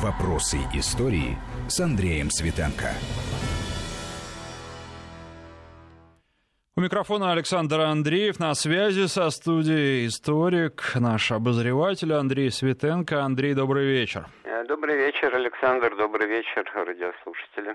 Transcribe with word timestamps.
Вопросы 0.00 0.58
истории 0.74 1.36
с 1.66 1.80
Андреем 1.80 2.30
Светенко. 2.30 2.90
У 6.76 6.80
микрофона 6.80 7.32
Александр 7.32 7.80
Андреев. 7.80 8.38
На 8.38 8.54
связи 8.54 9.08
со 9.08 9.28
студией 9.30 10.06
историк, 10.06 10.92
наш 10.94 11.32
обозреватель 11.32 12.12
Андрей 12.12 12.52
Светенко. 12.52 13.24
Андрей, 13.24 13.54
добрый 13.54 13.86
вечер. 13.86 14.28
Добрый 14.68 14.96
вечер, 14.96 15.34
Александр. 15.34 15.96
Добрый 15.96 16.28
вечер, 16.28 16.64
радиослушатели. 16.76 17.74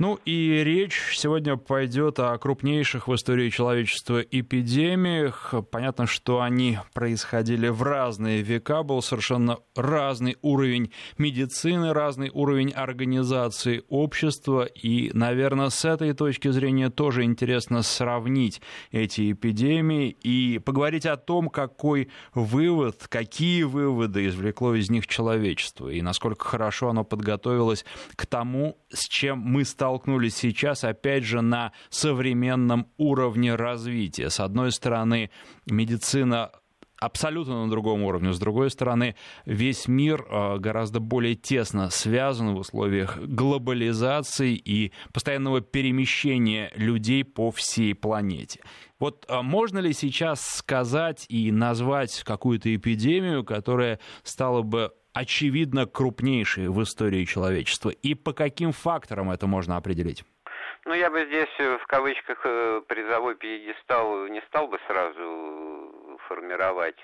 Ну 0.00 0.16
и 0.24 0.62
речь 0.62 1.16
сегодня 1.16 1.56
пойдет 1.56 2.20
о 2.20 2.38
крупнейших 2.38 3.08
в 3.08 3.14
истории 3.16 3.50
человечества 3.50 4.20
эпидемиях. 4.20 5.52
Понятно, 5.72 6.06
что 6.06 6.40
они 6.40 6.78
происходили 6.94 7.66
в 7.66 7.82
разные 7.82 8.42
века, 8.42 8.84
был 8.84 9.02
совершенно 9.02 9.58
разный 9.74 10.36
уровень 10.40 10.92
медицины, 11.18 11.92
разный 11.92 12.30
уровень 12.32 12.70
организации 12.70 13.82
общества. 13.88 14.66
И, 14.66 15.10
наверное, 15.14 15.68
с 15.68 15.84
этой 15.84 16.12
точки 16.12 16.48
зрения 16.52 16.90
тоже 16.90 17.24
интересно 17.24 17.82
сравнить 17.82 18.62
эти 18.92 19.32
эпидемии 19.32 20.10
и 20.10 20.60
поговорить 20.60 21.06
о 21.06 21.16
том, 21.16 21.48
какой 21.48 22.08
вывод, 22.34 23.08
какие 23.08 23.64
выводы 23.64 24.28
извлекло 24.28 24.76
из 24.76 24.90
них 24.90 25.08
человечество 25.08 25.88
и 25.88 26.02
насколько 26.02 26.44
хорошо 26.44 26.90
оно 26.90 27.02
подготовилось 27.02 27.84
к 28.14 28.26
тому, 28.26 28.78
с 28.90 29.08
чем 29.08 29.40
мы 29.40 29.64
сталкиваемся 29.64 29.87
столкнулись 29.88 30.36
сейчас, 30.36 30.84
опять 30.84 31.24
же, 31.24 31.40
на 31.40 31.72
современном 31.88 32.88
уровне 32.98 33.54
развития. 33.54 34.28
С 34.28 34.38
одной 34.38 34.70
стороны, 34.70 35.30
медицина 35.64 36.50
абсолютно 37.00 37.64
на 37.64 37.70
другом 37.70 38.02
уровне. 38.02 38.34
С 38.34 38.38
другой 38.38 38.70
стороны, 38.70 39.14
весь 39.46 39.88
мир 39.88 40.26
э, 40.28 40.58
гораздо 40.58 41.00
более 41.00 41.36
тесно 41.36 41.88
связан 41.88 42.54
в 42.54 42.58
условиях 42.58 43.16
глобализации 43.16 44.56
и 44.56 44.92
постоянного 45.14 45.62
перемещения 45.62 46.70
людей 46.76 47.24
по 47.24 47.50
всей 47.50 47.94
планете. 47.94 48.60
Вот 48.98 49.24
э, 49.26 49.40
можно 49.40 49.78
ли 49.78 49.94
сейчас 49.94 50.46
сказать 50.46 51.24
и 51.30 51.50
назвать 51.50 52.22
какую-то 52.24 52.74
эпидемию, 52.74 53.42
которая 53.42 54.00
стала 54.22 54.60
бы 54.60 54.92
очевидно 55.18 55.86
крупнейшие 55.86 56.70
в 56.70 56.82
истории 56.82 57.24
человечества? 57.24 57.90
И 57.90 58.14
по 58.14 58.32
каким 58.32 58.72
факторам 58.72 59.30
это 59.30 59.46
можно 59.46 59.76
определить? 59.76 60.24
Ну, 60.84 60.94
я 60.94 61.10
бы 61.10 61.26
здесь 61.26 61.54
в 61.58 61.86
кавычках 61.86 62.40
э, 62.44 62.80
призовой 62.86 63.34
пьедестал 63.34 64.28
не 64.28 64.40
стал 64.48 64.68
бы 64.68 64.78
сразу 64.86 66.18
формировать. 66.28 66.96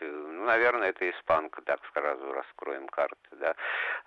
Ну, 0.45 0.51
наверное, 0.51 0.91
это 0.91 1.09
испанка, 1.09 1.63
так 1.63 1.81
сразу 1.95 2.31
раскроем 2.31 2.87
карты, 2.89 3.17
да. 3.33 3.55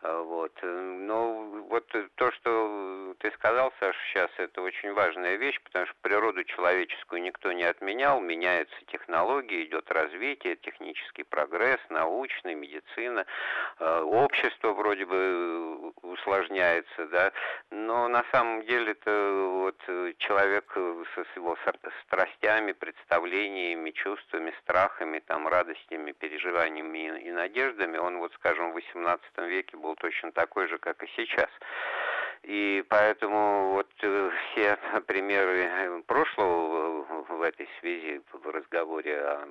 А, 0.04 0.22
вот. 0.22 0.54
Но 0.62 1.64
вот 1.68 1.88
то, 2.14 2.32
что 2.32 3.16
ты 3.18 3.32
сказал, 3.32 3.74
Саша, 3.80 3.98
сейчас, 4.08 4.30
это 4.38 4.62
очень 4.62 4.94
важная 4.94 5.38
вещь, 5.38 5.60
потому 5.64 5.88
что 5.88 5.96
природу 6.04 6.44
человеческую 6.44 7.24
никто 7.24 7.52
не 7.54 7.64
отменял, 7.64 8.20
меняются 8.22 8.76
технологии, 8.86 9.66
идет 9.66 9.92
развитие, 9.92 10.58
технический 10.58 11.24
прогресс, 11.24 11.80
научный, 11.90 12.54
медицина, 12.54 13.26
а, 13.80 14.04
общество 14.04 14.74
вроде 14.74 15.06
бы 15.08 15.90
усложняется, 16.04 17.08
да, 17.08 17.32
но 17.72 18.08
на 18.08 18.24
самом 18.32 18.64
деле 18.64 18.92
это 18.92 19.32
вот 19.54 19.82
человек 20.20 20.72
со 21.16 21.26
его 21.36 21.58
страстями, 22.06 22.74
представлениями, 22.74 23.90
чувствами, 23.90 24.54
страхами, 24.62 25.18
там, 25.26 25.48
радостями, 25.48 26.12
переживаниями 26.28 27.22
и, 27.22 27.31
надеждами, 27.31 27.97
он, 27.97 28.17
вот, 28.17 28.33
скажем, 28.33 28.73
в 28.73 28.78
XVIII 28.78 29.47
веке 29.47 29.78
был 29.78 29.95
точно 29.95 30.31
такой 30.31 30.67
же, 30.67 30.78
как 30.78 31.02
и 31.03 31.08
сейчас. 31.16 31.50
И 32.44 32.84
поэтому 32.90 33.74
вот 33.74 33.90
э, 34.02 34.32
все 34.52 34.78
примеры 35.08 36.03
прошлого 36.06 37.03
в 37.30 37.42
этой 37.42 37.68
связи 37.80 38.22
в 38.31 38.50
разговоре 38.50 39.20
о 39.20 39.48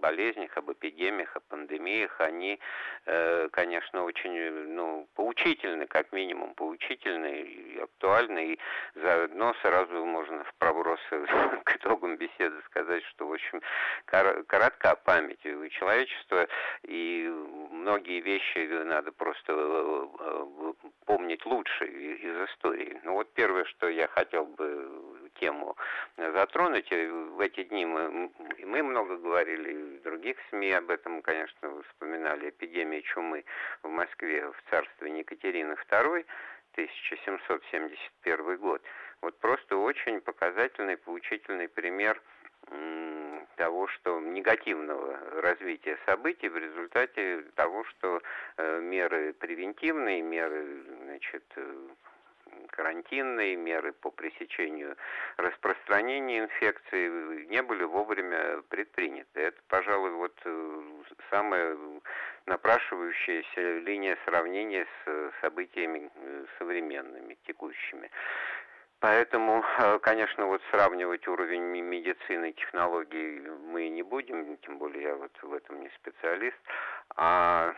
болезнях, 0.00 0.56
об 0.56 0.70
эпидемиях, 0.70 1.34
о 1.36 1.40
пандемиях, 1.40 2.20
они, 2.20 2.58
э, 3.06 3.48
конечно, 3.50 4.04
очень 4.04 4.32
ну, 4.74 5.08
поучительны, 5.14 5.86
как 5.86 6.12
минимум 6.12 6.54
поучительны 6.54 7.42
и 7.42 7.78
актуальны. 7.78 8.52
И 8.52 8.58
заодно 8.94 9.54
сразу 9.62 10.04
можно 10.04 10.44
в 10.44 10.54
проброс 10.58 11.00
к 11.64 11.76
итогам 11.76 12.16
беседы 12.16 12.60
сказать, 12.66 13.02
что, 13.04 13.26
в 13.26 13.32
общем, 13.32 13.60
коротка 14.04 14.96
память 15.04 15.44
у 15.46 15.68
человечества, 15.68 16.46
и 16.82 17.28
многие 17.70 18.20
вещи 18.20 18.58
надо 18.84 19.12
просто 19.12 19.52
э, 19.52 20.72
помнить 21.06 21.44
лучше 21.46 21.84
из 22.26 22.50
истории. 22.50 23.00
Ну 23.04 23.14
вот 23.14 23.32
первое, 23.34 23.64
что 23.64 23.88
я 23.88 24.08
хотел 24.08 24.46
бы 24.46 25.30
тему 25.40 25.76
затронуть. 26.16 26.90
В 26.90 27.40
эти 27.40 27.64
дни 27.64 27.86
мы, 27.86 28.30
мы 28.64 28.82
много 28.82 29.16
говорили, 29.16 29.98
в 29.98 30.02
других 30.02 30.36
СМИ 30.50 30.72
об 30.72 30.90
этом, 30.90 31.22
конечно, 31.22 31.82
вспоминали. 31.82 32.50
Эпидемия 32.50 33.02
чумы 33.02 33.44
в 33.82 33.88
Москве 33.88 34.50
в 34.50 34.70
царстве 34.70 35.18
Екатерины 35.18 35.76
II, 35.90 36.24
1771 36.72 38.56
год. 38.58 38.82
Вот 39.22 39.38
просто 39.38 39.76
очень 39.76 40.20
показательный, 40.20 40.96
поучительный 40.96 41.68
пример 41.68 42.20
того, 43.56 43.86
что 43.88 44.20
негативного 44.20 45.18
развития 45.40 45.98
событий 46.04 46.48
в 46.48 46.56
результате 46.56 47.42
того, 47.54 47.84
что 47.84 48.20
э, 48.56 48.80
меры 48.80 49.32
превентивные, 49.34 50.20
меры 50.20 50.82
значит, 51.04 51.44
э, 51.56 51.88
карантинные 52.70 53.56
меры 53.56 53.92
по 53.92 54.10
пресечению 54.10 54.96
распространения 55.36 56.40
инфекции 56.40 57.46
не 57.46 57.62
были 57.62 57.84
вовремя 57.84 58.62
предприняты. 58.68 59.40
Это, 59.40 59.60
пожалуй, 59.68 60.10
вот 60.12 60.34
э, 60.44 60.82
самая 61.30 61.76
напрашивающаяся 62.46 63.78
линия 63.78 64.16
сравнения 64.24 64.86
с 65.04 65.32
событиями 65.40 66.10
современными, 66.58 67.36
текущими. 67.46 68.10
Поэтому, 69.06 69.64
э, 69.78 70.00
конечно, 70.00 70.46
вот 70.46 70.60
сравнивать 70.72 71.28
уровень 71.28 71.62
медицины, 71.62 72.50
технологий 72.50 73.38
мы 73.72 73.88
не 73.88 74.02
будем, 74.02 74.56
тем 74.56 74.78
более 74.78 75.02
я 75.04 75.14
вот 75.14 75.30
в 75.42 75.52
этом 75.54 75.80
не 75.80 75.88
специалист, 75.90 76.56
а 77.14 77.72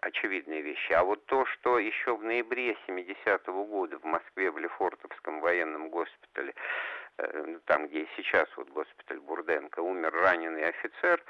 очевидные 0.00 0.62
вещи. 0.62 0.92
А 0.92 1.04
вот 1.04 1.26
то, 1.26 1.44
что 1.44 1.78
еще 1.78 2.16
в 2.16 2.24
ноябре 2.24 2.74
70-го 2.88 3.66
года 3.66 3.98
в 3.98 4.04
Москве 4.04 4.50
в 4.50 4.56
Лефортовском 4.56 5.40
военном 5.40 5.90
госпитале, 5.90 6.54
э, 7.18 7.58
там, 7.66 7.88
где 7.88 8.06
сейчас 8.16 8.48
вот 8.56 8.70
госпиталь 8.70 9.20
Бурденко, 9.20 9.80
умер 9.80 10.10
раненый 10.14 10.70
офицер, 10.70 11.22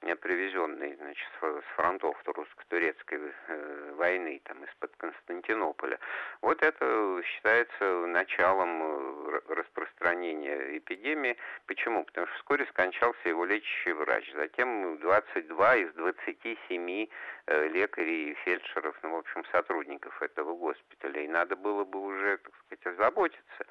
привезенный 0.00 0.94
значит, 0.96 1.28
с 1.40 1.74
фронтов 1.76 2.16
русско-турецкой 2.26 3.32
э, 3.48 3.92
войны, 3.96 4.40
там, 4.44 4.62
из-под 4.64 4.94
Константинополя. 4.96 5.98
Вот 6.40 6.62
это 6.62 7.20
считается 7.24 7.84
началом 8.06 8.82
э, 8.82 9.40
распространения 9.48 10.78
эпидемии. 10.78 11.36
Почему? 11.66 12.04
Потому 12.04 12.26
что 12.28 12.36
вскоре 12.36 12.66
скончался 12.66 13.28
его 13.28 13.44
лечащий 13.44 13.92
врач. 13.92 14.30
Затем 14.34 14.98
22 14.98 15.76
из 15.76 15.92
27 15.94 17.06
э, 17.46 17.68
лекарей 17.68 18.32
и 18.32 18.34
фельдшеров, 18.44 18.96
ну, 19.02 19.16
в 19.16 19.18
общем, 19.18 19.44
сотрудников 19.52 20.22
этого 20.22 20.54
госпиталя. 20.54 21.22
И 21.22 21.28
надо 21.28 21.56
было 21.56 21.84
бы 21.84 22.00
уже, 22.00 22.38
так 22.38 22.52
сказать, 22.66 22.86
озаботиться. 22.86 23.66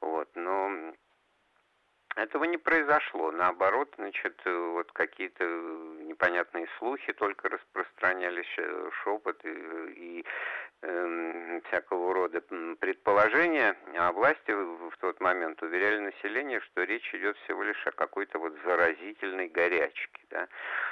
Вот. 0.00 0.28
Но 0.34 0.92
этого 2.22 2.44
не 2.44 2.58
произошло. 2.58 3.30
Наоборот, 3.32 3.92
значит, 3.96 4.40
вот 4.44 4.90
какие-то 4.92 5.44
непонятные 6.04 6.66
слухи 6.78 7.12
только 7.12 7.48
распространялись, 7.48 8.54
э, 8.58 8.90
шепот 9.02 9.44
и, 9.44 9.48
и 9.48 10.24
э, 10.82 11.60
всякого 11.68 12.14
рода 12.14 12.40
предположения. 12.78 13.76
А 13.96 14.12
власти 14.12 14.50
в 14.50 14.96
тот 15.00 15.20
момент 15.20 15.62
уверяли 15.62 15.98
население, 15.98 16.60
что 16.60 16.82
речь 16.82 17.14
идет 17.14 17.36
всего 17.38 17.62
лишь 17.62 17.86
о 17.86 17.92
какой-то 17.92 18.38
вот 18.38 18.54
заразительной 18.64 19.48
горячке. 19.48 20.20
Да? 20.30 20.48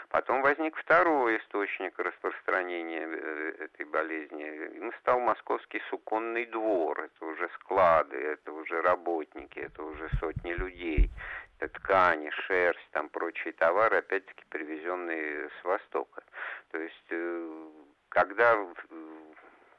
Потом 0.08 0.42
возник 0.42 0.76
второй 0.76 1.38
источник 1.38 1.98
распространения 1.98 3.06
э, 3.06 3.54
этой 3.60 3.86
болезни. 3.86 4.44
Им 4.76 4.92
стал 5.00 5.20
московский 5.20 5.80
суконный 5.90 6.46
двор. 6.46 7.00
Это 7.00 7.24
уже 7.24 7.48
склады, 7.54 8.16
это 8.16 8.52
уже 8.52 8.82
работники, 8.82 9.60
это 9.60 9.82
уже 9.82 10.08
сотни 10.20 10.52
людей 10.52 11.10
ткани, 11.66 12.30
шерсть, 12.30 12.88
там 12.92 13.08
прочие 13.08 13.52
товары, 13.52 13.98
опять-таки 13.98 14.44
привезенные 14.48 15.48
с 15.48 15.64
Востока. 15.64 16.22
То 16.70 16.78
есть, 16.78 17.06
э, 17.10 17.68
когда 18.08 18.56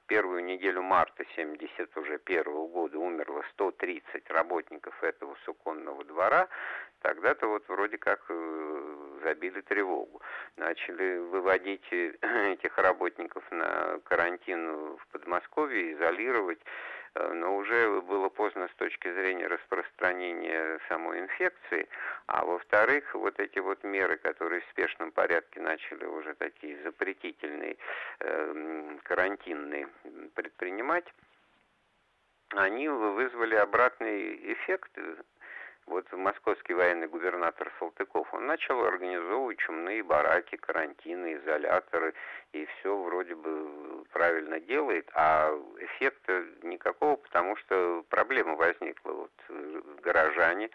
первую 0.08 0.44
неделю 0.44 0.82
марта 0.82 1.24
71 1.36 1.88
уже 1.96 2.18
первого 2.18 2.68
года 2.68 2.98
умерло 2.98 3.44
130 3.54 4.30
работников 4.30 5.04
этого 5.04 5.38
суконного 5.46 6.04
двора, 6.04 6.48
тогда-то 7.02 7.48
вот 7.48 7.68
вроде 7.68 7.98
как 7.98 8.26
э, 8.30 8.88
забили 9.24 9.62
тревогу. 9.62 10.21
Начали 10.57 11.18
выводить 11.18 11.86
этих 11.92 12.77
работников 12.77 13.44
на 13.51 14.00
карантин 14.06 14.95
в 14.98 15.07
Подмосковье, 15.12 15.94
изолировать. 15.94 16.60
Э, 17.16 17.33
но 17.33 17.57
уже 17.57 18.01
было 18.01 18.30
поздно 18.30 18.68
с 18.68 18.75
точки 18.75 19.12
зрения 19.12 19.48
распространения 19.48 20.80
самой 20.88 21.19
инфекции, 21.19 21.88
а 22.27 22.45
во-вторых, 22.45 23.13
вот 23.16 23.39
эти 23.39 23.60
вот 23.60 23.83
меры, 23.83 24.18
которые 24.18 24.62
в 24.62 24.69
спешном 24.71 25.12
порядке 25.12 25.60
начали 25.60 26.06
уже 26.06 26.36
такие 26.36 26.81
запретительные, 26.83 27.77
э, 28.19 28.98
карантинные 29.04 29.89
предпринимать, 30.36 31.06
они 32.51 32.89
вызвали 32.89 33.56
обратный 33.56 34.54
эффект 34.54 34.92
вот 35.89 36.12
московский 36.13 36.74
военный 36.74 37.07
губернатор 37.07 37.71
Салтыков, 37.80 38.31
он 38.33 38.45
начал 38.45 38.83
организовывать 38.86 39.57
чумные 39.57 40.03
бараки, 40.03 40.56
карантины, 40.56 41.36
изоляторы, 41.36 42.13
и 42.53 42.65
все 42.65 42.95
вроде 42.95 43.36
бы 43.36 44.06
правильно 44.12 44.59
делает, 44.59 45.09
а 45.13 45.51
эффекта 45.80 46.45
никакого, 46.62 47.15
потому 47.15 47.56
что 47.57 48.06
проблема 48.09 48.56
возникла. 48.56 49.12
Вот 49.12 49.31
э, 49.50 49.81
горожане 50.01 50.69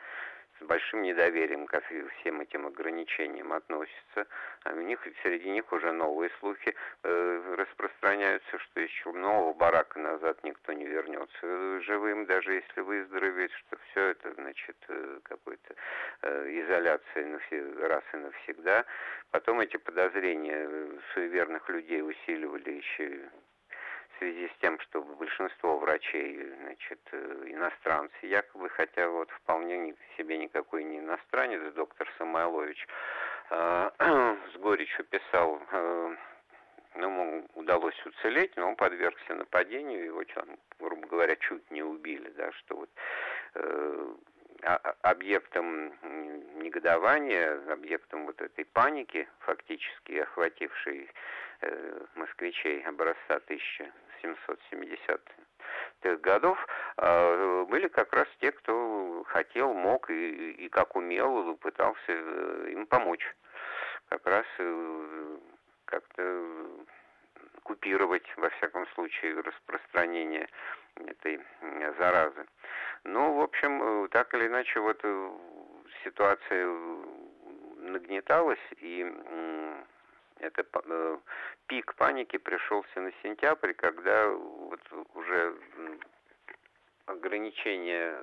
с 0.61 0.65
большим 0.65 1.03
недоверием 1.03 1.67
ко 1.67 1.81
всем 2.21 2.41
этим 2.41 2.67
ограничениям 2.67 3.53
относятся. 3.53 4.27
А 4.65 4.73
у 4.73 4.81
них, 4.81 5.01
среди 5.23 5.51
них 5.51 5.73
уже 5.73 5.93
новые 5.93 6.31
слухи 6.41 6.75
э, 7.03 7.55
распространяются, 7.57 8.59
что 8.59 8.81
из 8.81 8.91
чумного 8.91 9.53
барака 9.53 9.99
назад 9.99 10.43
никто 10.45 10.73
не 10.73 10.87
вернется 10.87 11.81
живым, 11.81 12.27
даже 12.27 12.55
если 12.55 12.81
выздоровеет, 12.81 13.53
что 13.53 13.77
все 13.91 14.01
это, 14.09 14.33
значит, 14.35 14.77
э, 14.89 15.21
какой-то 15.25 15.75
э, 16.23 16.61
изоляция 16.61 17.27
на 17.27 17.39
все, 17.41 17.63
раз 17.87 18.05
и 18.13 18.17
навсегда. 18.17 18.85
Потом 19.31 19.61
эти 19.61 19.77
подозрения 19.77 20.69
суеверных 21.13 21.69
людей 21.69 22.03
усиливали 22.03 22.71
еще 22.71 23.31
связи 24.25 24.49
с 24.49 24.61
тем, 24.61 24.79
что 24.81 25.03
большинство 25.03 25.79
врачей, 25.79 26.51
значит, 26.63 27.01
э, 27.13 27.45
иностранцы, 27.49 28.15
якобы, 28.23 28.71
хотя 28.71 29.09
вот 29.09 29.31
вполне 29.31 29.95
себе 30.17 30.39
никакой 30.39 30.85
не 30.85 30.99
иностранец, 30.99 31.61
доктор 31.75 32.11
Самойлович 32.17 32.87
э, 33.51 33.91
с 34.55 34.57
горечью 34.57 35.05
писал, 35.05 35.61
э, 35.71 36.17
ну, 36.95 37.07
ему 37.07 37.47
удалось 37.55 38.07
уцелеть, 38.07 38.57
но 38.57 38.69
он 38.69 38.77
подвергся 38.77 39.35
нападению, 39.35 40.05
его, 40.05 40.23
грубо 40.79 41.07
говоря, 41.07 41.37
чуть 41.37 41.71
не 41.71 41.83
убили, 41.83 42.31
да, 42.31 42.51
что 42.53 42.77
вот 42.77 42.91
э, 43.57 44.15
объектом 45.03 45.93
негодования, 46.63 47.73
объектом 47.73 48.27
вот 48.27 48.41
этой 48.41 48.65
паники, 48.65 49.29
фактически 49.41 50.19
охватившей 50.19 51.11
э, 51.61 52.07
москвичей 52.15 52.83
образца 52.83 53.41
1770-х 53.49 56.17
годов, 56.17 56.59
э, 56.97 57.65
были 57.69 57.89
как 57.89 58.13
раз 58.13 58.29
те, 58.41 58.53
кто 58.53 59.25
хотел, 59.29 59.75
мог 59.75 60.09
и, 60.11 60.53
и 60.53 60.69
как 60.69 60.95
умел, 60.97 61.57
пытался 61.57 61.99
э, 62.09 62.69
им 62.73 62.87
помочь. 62.87 63.35
Как 64.09 64.27
раз 64.27 64.47
как-то 65.87 66.85
купировать, 67.63 68.27
во 68.37 68.51
всяком 68.51 68.87
случае, 68.89 69.41
распространение 69.41 70.47
этой 70.97 71.41
заразы. 71.99 72.47
Ну, 73.05 73.35
в 73.35 73.41
общем, 73.41 73.83
э, 73.83 74.09
так 74.09 74.33
или 74.35 74.47
иначе, 74.47 74.81
вот 74.81 74.99
э, 75.03 75.31
ситуация 76.05 76.67
нагнеталась, 77.79 78.59
и 78.79 79.07
это 80.39 80.65
э, 80.73 81.19
пик 81.67 81.95
паники 81.97 82.39
пришелся 82.39 83.01
на 83.01 83.13
сентябрь, 83.23 83.75
когда 83.75 84.29
вот 84.29 84.81
уже 85.15 85.55
ограничения 87.07 88.17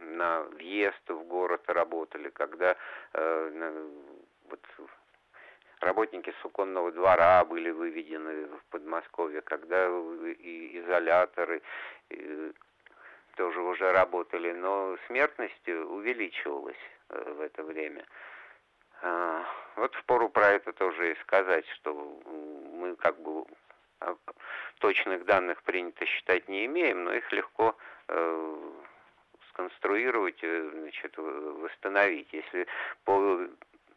на 0.00 0.42
въезд 0.42 1.08
в 1.08 1.22
город 1.28 1.62
работали, 1.68 2.28
когда 2.30 2.76
работники 5.86 6.34
суконного 6.42 6.90
двора 6.92 7.44
были 7.44 7.70
выведены 7.70 8.46
в 8.46 8.64
Подмосковье, 8.70 9.40
когда 9.40 9.86
и 9.86 10.80
изоляторы, 10.80 11.62
и 12.10 12.52
тоже 13.36 13.60
уже 13.60 13.92
работали, 13.92 14.52
но 14.52 14.96
смертность 15.06 15.68
увеличивалась 15.68 16.84
э, 17.10 17.32
в 17.36 17.40
это 17.40 17.62
время. 17.62 18.04
А, 19.02 19.44
вот 19.76 19.94
впору 19.94 20.28
про 20.28 20.48
это 20.48 20.72
тоже 20.72 21.12
и 21.12 21.20
сказать, 21.20 21.66
что 21.76 21.92
мы 22.72 22.96
как 22.96 23.20
бы 23.20 23.44
а, 24.00 24.16
точных 24.80 25.24
данных 25.24 25.62
принято 25.62 26.04
считать 26.06 26.48
не 26.48 26.66
имеем, 26.66 27.04
но 27.04 27.12
их 27.12 27.30
легко 27.32 27.76
э, 28.08 28.72
сконструировать, 29.50 30.42
э, 30.42 30.70
значит, 30.72 31.16
восстановить. 31.16 32.32
Если 32.32 32.66
по 33.04 33.48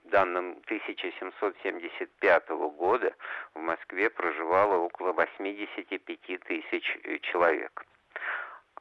данным 0.10 0.58
1775 0.66 2.50
года 2.50 3.14
в 3.54 3.60
Москве 3.60 4.10
проживало 4.10 4.78
около 4.78 5.14
85 5.14 6.40
тысяч 6.46 6.98
человек. 7.24 7.86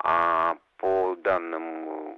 А 0.01 0.57
по 0.77 1.17
данным 1.17 2.17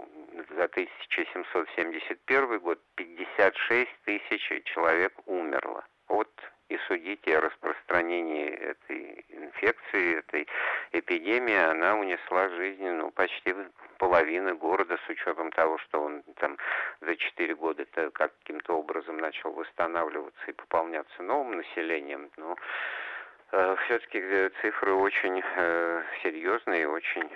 за 0.51 0.65
1771 0.65 2.59
год 2.59 2.79
56 2.95 3.91
тысяч 4.05 4.65
человек 4.65 5.13
умерло. 5.27 5.85
Вот 6.09 6.31
и 6.71 6.79
судите 6.87 7.37
о 7.37 7.41
распространении 7.41 8.49
этой 8.49 9.25
инфекции, 9.29 10.19
этой 10.19 10.47
эпидемии, 10.93 11.57
она 11.57 11.97
унесла 11.97 12.49
жизни 12.51 12.89
ну, 12.91 13.11
почти 13.11 13.55
половины 13.99 14.55
города 14.55 14.97
с 15.05 15.11
учетом 15.11 15.51
того, 15.51 15.79
что 15.79 16.01
он 16.01 16.23
там 16.37 16.57
за 17.01 17.17
4 17.17 17.55
года 17.57 17.85
каким-то 18.13 18.79
образом 18.79 19.19
начал 19.19 19.53
восстанавливаться 19.53 20.41
и 20.47 20.53
пополняться 20.53 21.23
новым 21.23 21.57
населением. 21.57 22.31
Но 22.37 22.57
э, 23.51 23.77
все-таки 23.85 24.21
э, 24.21 24.51
цифры 24.63 24.93
очень 24.95 25.43
э, 25.57 26.03
серьезные, 26.23 26.89
очень 26.89 27.29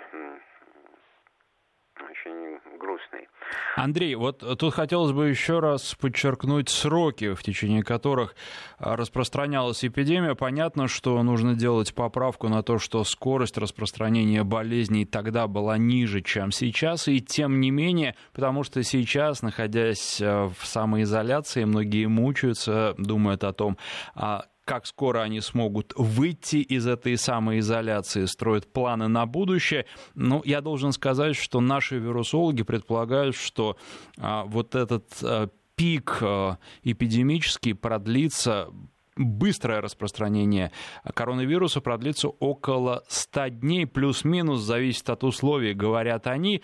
очень 2.01 2.77
грустный. 2.77 3.27
Андрей, 3.75 4.15
вот 4.15 4.39
тут 4.57 4.73
хотелось 4.73 5.11
бы 5.11 5.29
еще 5.29 5.59
раз 5.59 5.95
подчеркнуть 5.95 6.69
сроки, 6.69 7.33
в 7.33 7.43
течение 7.43 7.83
которых 7.83 8.35
а, 8.77 8.95
распространялась 8.95 9.83
эпидемия. 9.83 10.35
Понятно, 10.35 10.87
что 10.87 11.21
нужно 11.23 11.55
делать 11.55 11.93
поправку 11.93 12.47
на 12.47 12.63
то, 12.63 12.79
что 12.79 13.03
скорость 13.03 13.57
распространения 13.57 14.43
болезней 14.43 15.05
тогда 15.05 15.47
была 15.47 15.77
ниже, 15.77 16.21
чем 16.21 16.51
сейчас, 16.51 17.07
и 17.07 17.19
тем 17.21 17.59
не 17.59 17.71
менее, 17.71 18.15
потому 18.33 18.63
что 18.63 18.81
сейчас, 18.83 19.41
находясь 19.41 20.19
а, 20.21 20.49
в 20.49 20.65
самоизоляции, 20.65 21.65
многие 21.65 22.07
мучаются, 22.07 22.95
думают 22.97 23.43
о 23.43 23.53
том, 23.53 23.77
а 24.15 24.45
как 24.65 24.87
скоро 24.87 25.21
они 25.21 25.39
смогут 25.41 25.93
выйти 25.95 26.57
из 26.57 26.87
этой 26.87 27.17
самоизоляции, 27.17 28.25
строят 28.25 28.71
планы 28.71 29.07
на 29.07 29.25
будущее. 29.25 29.85
Но 30.15 30.41
я 30.43 30.61
должен 30.61 30.91
сказать, 30.91 31.35
что 31.35 31.61
наши 31.61 31.99
вирусологи 31.99 32.63
предполагают, 32.63 33.35
что 33.35 33.77
а, 34.17 34.43
вот 34.45 34.75
этот 34.75 35.05
а, 35.21 35.49
пик 35.75 36.17
а, 36.21 36.57
эпидемический 36.83 37.75
продлится 37.75 38.69
быстрое 39.17 39.79
распространение 39.79 40.73
коронавируса 41.13 41.79
продлится 41.79 42.27
около 42.27 43.03
100 43.07 43.47
дней, 43.47 43.87
плюс-минус, 43.87 44.59
зависит 44.59 45.09
от 45.09 45.23
условий, 45.23 45.73
говорят 45.73 46.27
они. 46.27 46.61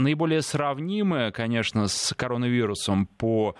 Наиболее 0.00 0.40
сравнимое, 0.40 1.30
конечно, 1.30 1.86
с 1.86 2.14
коронавирусом 2.16 3.06
по 3.06 3.54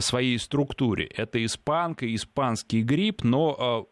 своей 0.00 0.38
структуре. 0.38 1.04
Это 1.06 1.44
испанка, 1.44 2.12
испанский 2.14 2.82
грипп, 2.82 3.22
но 3.22 3.56
а, 3.58 3.84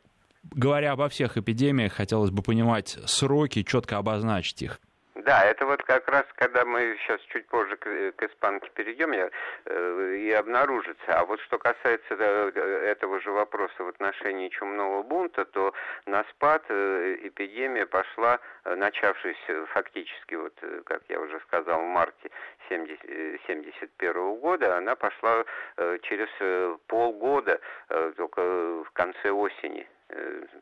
говоря 0.54 0.92
обо 0.92 1.10
всех 1.10 1.36
эпидемиях, 1.36 1.92
хотелось 1.92 2.30
бы 2.30 2.42
понимать 2.42 2.98
сроки, 3.04 3.62
четко 3.62 3.98
обозначить 3.98 4.62
их. 4.62 4.80
Да, 5.26 5.44
это 5.44 5.66
вот 5.66 5.82
как 5.82 6.06
раз, 6.06 6.22
когда 6.36 6.64
мы 6.64 6.96
сейчас 7.00 7.20
чуть 7.32 7.48
позже 7.48 7.76
к, 7.78 8.12
к 8.12 8.22
испанке 8.22 8.70
перейдем, 8.74 9.10
я, 9.10 9.28
э, 9.64 10.16
и 10.20 10.30
обнаружится. 10.30 11.18
А 11.18 11.24
вот 11.24 11.40
что 11.40 11.58
касается 11.58 12.14
э, 12.14 12.50
этого 12.92 13.20
же 13.20 13.32
вопроса 13.32 13.74
в 13.82 13.88
отношении 13.88 14.48
чумного 14.50 15.02
бунта, 15.02 15.44
то 15.46 15.74
на 16.06 16.22
спад 16.30 16.62
э, 16.68 17.16
эпидемия 17.24 17.86
пошла, 17.86 18.38
э, 18.66 18.76
начавшись 18.76 19.44
фактически, 19.72 20.36
вот, 20.36 20.54
э, 20.62 20.82
как 20.86 21.02
я 21.08 21.18
уже 21.18 21.40
сказал, 21.40 21.80
в 21.80 21.88
марте 21.88 22.30
1971 22.68 24.12
-го 24.12 24.38
года, 24.38 24.76
она 24.76 24.94
пошла 24.94 25.44
э, 25.76 25.98
через 26.02 26.28
э, 26.38 26.76
полгода, 26.86 27.58
э, 27.88 28.12
только 28.16 28.40
в 28.84 28.90
конце 28.92 29.32
осени 29.32 29.88
Э, 29.88 29.95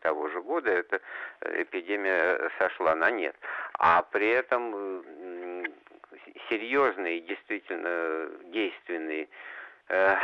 того 0.01 0.29
же 0.29 0.41
года 0.43 0.71
эта 0.71 1.01
э, 1.41 1.63
эпидемия 1.63 2.51
сошла 2.59 2.95
на 2.95 3.11
нет. 3.11 3.37
А 3.79 4.03
при 4.03 4.29
этом 4.29 5.65
серьезные, 6.49 7.21
действительно 7.21 8.29
действенные 8.53 9.29
Э, 9.89 10.17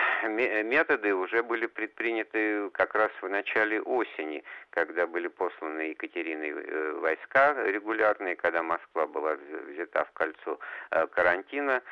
методы 0.63 1.15
уже 1.15 1.43
были 1.43 1.67
предприняты 1.67 2.71
как 2.71 2.95
раз 2.95 3.11
в 3.21 3.29
начале 3.29 3.83
осени, 3.83 4.43
когда 4.71 5.07
были 5.07 5.29
посланы 5.29 5.91
Екатериной 5.91 6.51
э, 6.51 6.93
войска 6.93 7.55
регулярные, 7.67 8.37
когда 8.37 8.63
Москва 8.63 9.07
была 9.07 9.37
взята 9.69 10.05
в 10.07 10.13
кольцо 10.13 10.59
э, 10.91 11.07
карантина, 11.09 11.83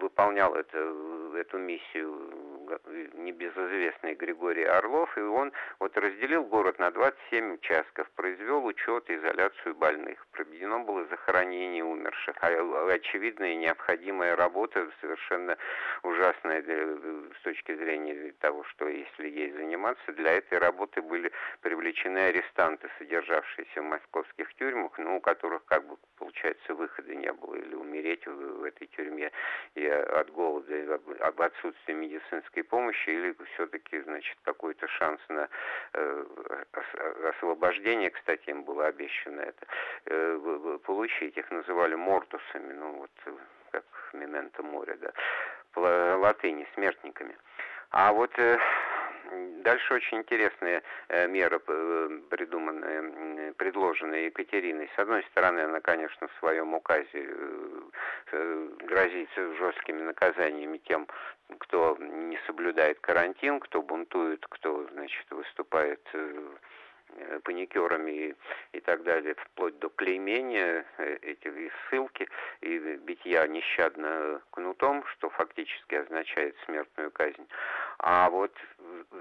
выполнял 0.00 0.54
это, 0.54 0.78
эту 1.36 1.58
миссию 1.58 2.80
небезызвестный 3.14 4.14
Григорий 4.14 4.64
Орлов, 4.64 5.16
и 5.16 5.20
он 5.20 5.52
вот 5.78 5.96
разделил 5.96 6.44
город 6.44 6.78
на 6.78 6.90
27 6.90 7.54
участков, 7.54 8.10
произвел 8.12 8.64
учет 8.64 9.08
и 9.10 9.16
изоляцию 9.16 9.74
больных, 9.74 10.26
проведено 10.32 10.80
было 10.80 11.04
захоронение 11.06 11.84
умерших, 11.84 12.36
а 12.40 12.92
очевидная 12.92 13.52
и 13.52 13.56
необходимая 13.56 14.36
работа, 14.36 14.88
совершенно 15.00 15.56
ужасная 16.02 16.62
для, 16.62 16.76
с 17.38 17.42
точки 17.42 17.74
зрения 17.74 18.32
того, 18.40 18.64
что 18.64 18.88
если 18.88 19.28
ей 19.28 19.52
заниматься, 19.52 20.12
для 20.12 20.32
этой 20.32 20.58
работы 20.58 21.02
были 21.02 21.30
привлечены 21.60 22.18
арестанты, 22.18 22.88
содержавшиеся 22.98 23.82
в 23.82 23.84
московских 23.84 24.54
тюрьмах, 24.54 24.92
ну, 24.98 25.16
у 25.16 25.20
которых, 25.20 25.64
как 25.66 25.86
бы, 25.86 25.96
получается, 26.18 26.74
выхода 26.74 27.14
не 27.14 27.32
было, 27.32 27.56
или 27.56 27.74
умереть 27.74 28.26
в, 28.26 28.60
в 28.60 28.64
этой 28.64 28.86
тюрьме 28.88 29.30
и 29.74 29.86
от 29.86 30.30
голода, 30.30 30.76
и 30.76 30.86
об 31.20 31.40
отсутствии 31.40 31.92
медицинской 31.92 32.22
медицинской 32.22 32.62
помощи 32.92 33.08
или 33.10 33.36
все-таки, 33.54 34.00
значит, 34.00 34.36
какой-то 34.44 34.86
шанс 34.88 35.20
на 35.28 35.48
э, 35.94 36.24
освобождение, 37.30 38.10
кстати, 38.10 38.50
им 38.50 38.64
было 38.64 38.86
обещано 38.86 39.40
это, 39.40 39.66
э, 40.06 40.78
получить. 40.84 41.36
Их 41.36 41.50
называли 41.50 41.94
мортусами, 41.94 42.72
ну 42.72 42.92
вот 42.92 43.10
как 43.70 43.84
мементо 44.12 44.62
моря, 44.62 44.96
да, 45.00 45.12
по 45.72 45.80
латыни, 46.18 46.66
смертниками. 46.74 47.36
А 47.90 48.12
вот 48.12 48.32
э, 48.38 48.58
Дальше 49.62 49.94
очень 49.94 50.18
интересная 50.18 50.82
э, 51.08 51.28
мера, 51.28 51.60
э, 51.66 52.20
придуманная, 52.28 53.52
предложенная 53.54 54.26
Екатериной. 54.26 54.90
С 54.94 54.98
одной 54.98 55.22
стороны, 55.30 55.60
она, 55.60 55.80
конечно, 55.80 56.28
в 56.28 56.38
своем 56.38 56.74
указе 56.74 57.28
э, 58.32 58.68
грозится 58.80 59.54
жесткими 59.54 60.02
наказаниями 60.02 60.78
тем, 60.78 61.06
кто 61.58 61.96
не 61.98 62.38
соблюдает 62.46 62.98
карантин, 63.00 63.60
кто 63.60 63.82
бунтует, 63.82 64.44
кто, 64.48 64.86
значит, 64.92 65.30
выступает 65.30 66.00
паникерами 67.44 68.34
и, 68.72 68.80
так 68.80 69.02
далее, 69.02 69.34
вплоть 69.34 69.78
до 69.78 69.88
клеймения 69.90 70.84
э, 70.98 71.16
этих 71.22 71.56
и 71.56 71.70
ссылки 71.88 72.28
и 72.60 72.78
битья 72.96 73.46
нещадно 73.46 74.40
кнутом, 74.50 75.04
что 75.06 75.30
фактически 75.30 75.96
означает 75.96 76.56
смертную 76.64 77.10
казнь. 77.10 77.46
А 77.98 78.30
вот 78.30 78.52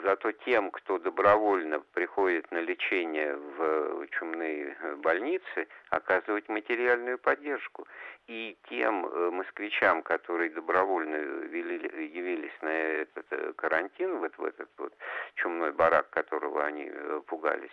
зато 0.03 0.31
тем, 0.31 0.71
кто 0.71 0.97
добровольно 0.97 1.79
приходит 1.93 2.51
на 2.51 2.59
лечение 2.59 3.35
в 3.35 4.07
чумные 4.11 4.75
больницы, 4.97 5.67
оказывать 5.89 6.49
материальную 6.49 7.17
поддержку. 7.17 7.87
И 8.27 8.57
тем 8.69 9.05
э, 9.05 9.31
москвичам, 9.31 10.03
которые 10.03 10.51
добровольно 10.51 11.15
явились 11.15 12.61
на 12.61 12.69
этот 12.69 13.55
карантин, 13.55 14.19
вот 14.19 14.37
в 14.37 14.45
этот 14.45 14.69
вот 14.77 14.93
чумной 15.35 15.71
барак, 15.71 16.09
которого 16.09 16.63
они 16.63 16.91
пугались, 17.27 17.71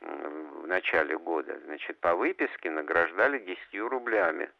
в 0.00 0.66
начале 0.66 1.18
года, 1.18 1.58
значит, 1.64 1.98
по 1.98 2.14
выписке 2.14 2.70
награждали 2.70 3.38
10 3.38 3.90
рублями 3.90 4.50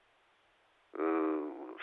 э, 0.94 1.17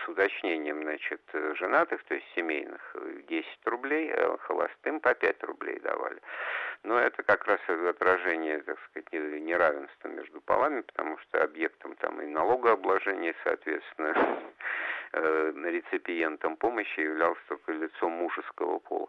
с 0.06 0.10
уточнением, 0.10 0.84
значит, 0.84 1.22
женатых, 1.58 2.04
то 2.04 2.14
есть 2.14 2.26
семейных, 2.36 2.96
10 3.28 3.48
рублей, 3.66 4.12
а 4.14 4.38
холостым 4.38 5.00
по 5.00 5.14
5 5.14 5.44
рублей 5.44 5.80
давали. 5.80 6.22
Но 6.84 7.00
это 7.00 7.24
как 7.24 7.46
раз 7.46 7.60
отражение, 7.68 8.60
так 8.60 8.78
сказать, 8.90 9.12
неравенства 9.12 10.08
между 10.08 10.40
полами, 10.42 10.82
потому 10.82 11.18
что 11.18 11.44
объектом 11.44 11.96
там 11.96 12.22
и 12.22 12.28
налогообложения, 12.28 13.34
соответственно, 13.44 14.14
э, 15.16 15.54
реципиентом 15.72 16.58
помощи 16.58 17.00
являлся 17.00 17.42
только 17.48 17.72
лицо 17.72 18.10
мужеского 18.10 18.80
пола. 18.80 19.08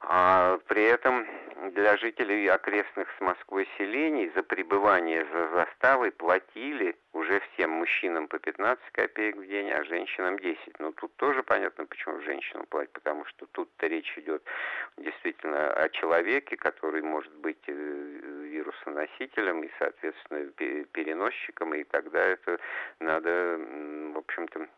А 0.00 0.58
при 0.68 0.84
этом 0.84 1.26
для 1.72 1.96
жителей 1.96 2.46
окрестных 2.48 3.08
с 3.16 3.20
Москвой 3.20 3.66
селений 3.78 4.30
за 4.34 4.42
пребывание 4.42 5.26
за 5.32 5.48
заставой 5.48 6.12
платили 6.12 6.96
уже 7.12 7.40
всем 7.40 7.70
мужчинам 7.70 8.28
по 8.28 8.38
15 8.38 8.84
копеек 8.92 9.36
в 9.36 9.46
день, 9.46 9.70
а 9.70 9.84
женщинам 9.84 10.38
10. 10.38 10.78
Ну, 10.78 10.92
тут 10.92 11.16
тоже 11.16 11.42
понятно, 11.42 11.86
почему 11.86 12.20
женщинам 12.20 12.66
платят, 12.66 12.92
потому 12.92 13.24
что 13.24 13.46
тут-то 13.46 13.86
речь 13.86 14.12
идет 14.18 14.42
действительно 14.98 15.72
о 15.72 15.88
человеке, 15.88 16.56
который 16.56 17.02
может 17.02 17.32
быть 17.36 17.62
э, 17.66 17.72
вирусоносителем 17.72 19.64
и, 19.64 19.70
соответственно, 19.78 20.46
переносчиком, 20.92 21.74
и 21.74 21.84
тогда 21.84 22.20
это 22.20 22.58
надо, 23.00 23.58
в 24.14 24.18
общем-то, 24.18 24.68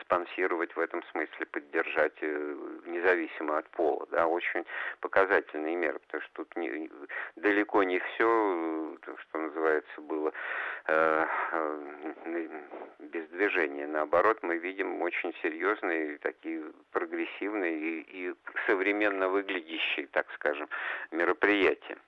спонсировать 0.00 0.74
в 0.74 0.80
этом 0.80 1.02
смысле, 1.10 1.46
поддержать 1.46 2.16
э, 2.20 2.56
независимо 2.86 3.58
от 3.58 3.68
пола. 3.70 4.06
Да, 4.10 4.26
очень 4.26 4.64
показательные 5.00 5.76
меры, 5.76 5.98
потому 5.98 6.22
что 6.22 6.32
тут 6.44 6.56
не, 6.56 6.90
далеко 7.36 7.82
не 7.82 7.98
все, 7.98 8.98
э, 9.06 9.14
что 9.18 9.38
называется, 9.38 10.00
было 10.00 10.32
э, 10.86 11.26
э, 11.52 12.48
без 12.98 13.28
движения. 13.28 13.86
Наоборот, 13.86 14.42
мы 14.42 14.58
видим 14.58 15.02
очень 15.02 15.34
серьезные, 15.42 16.18
такие 16.18 16.62
прогрессивные 16.92 17.76
и, 17.76 18.00
и 18.28 18.34
современно 18.66 19.28
выглядящие, 19.28 20.06
так 20.08 20.26
скажем, 20.34 20.68
мероприятия. 21.10 21.98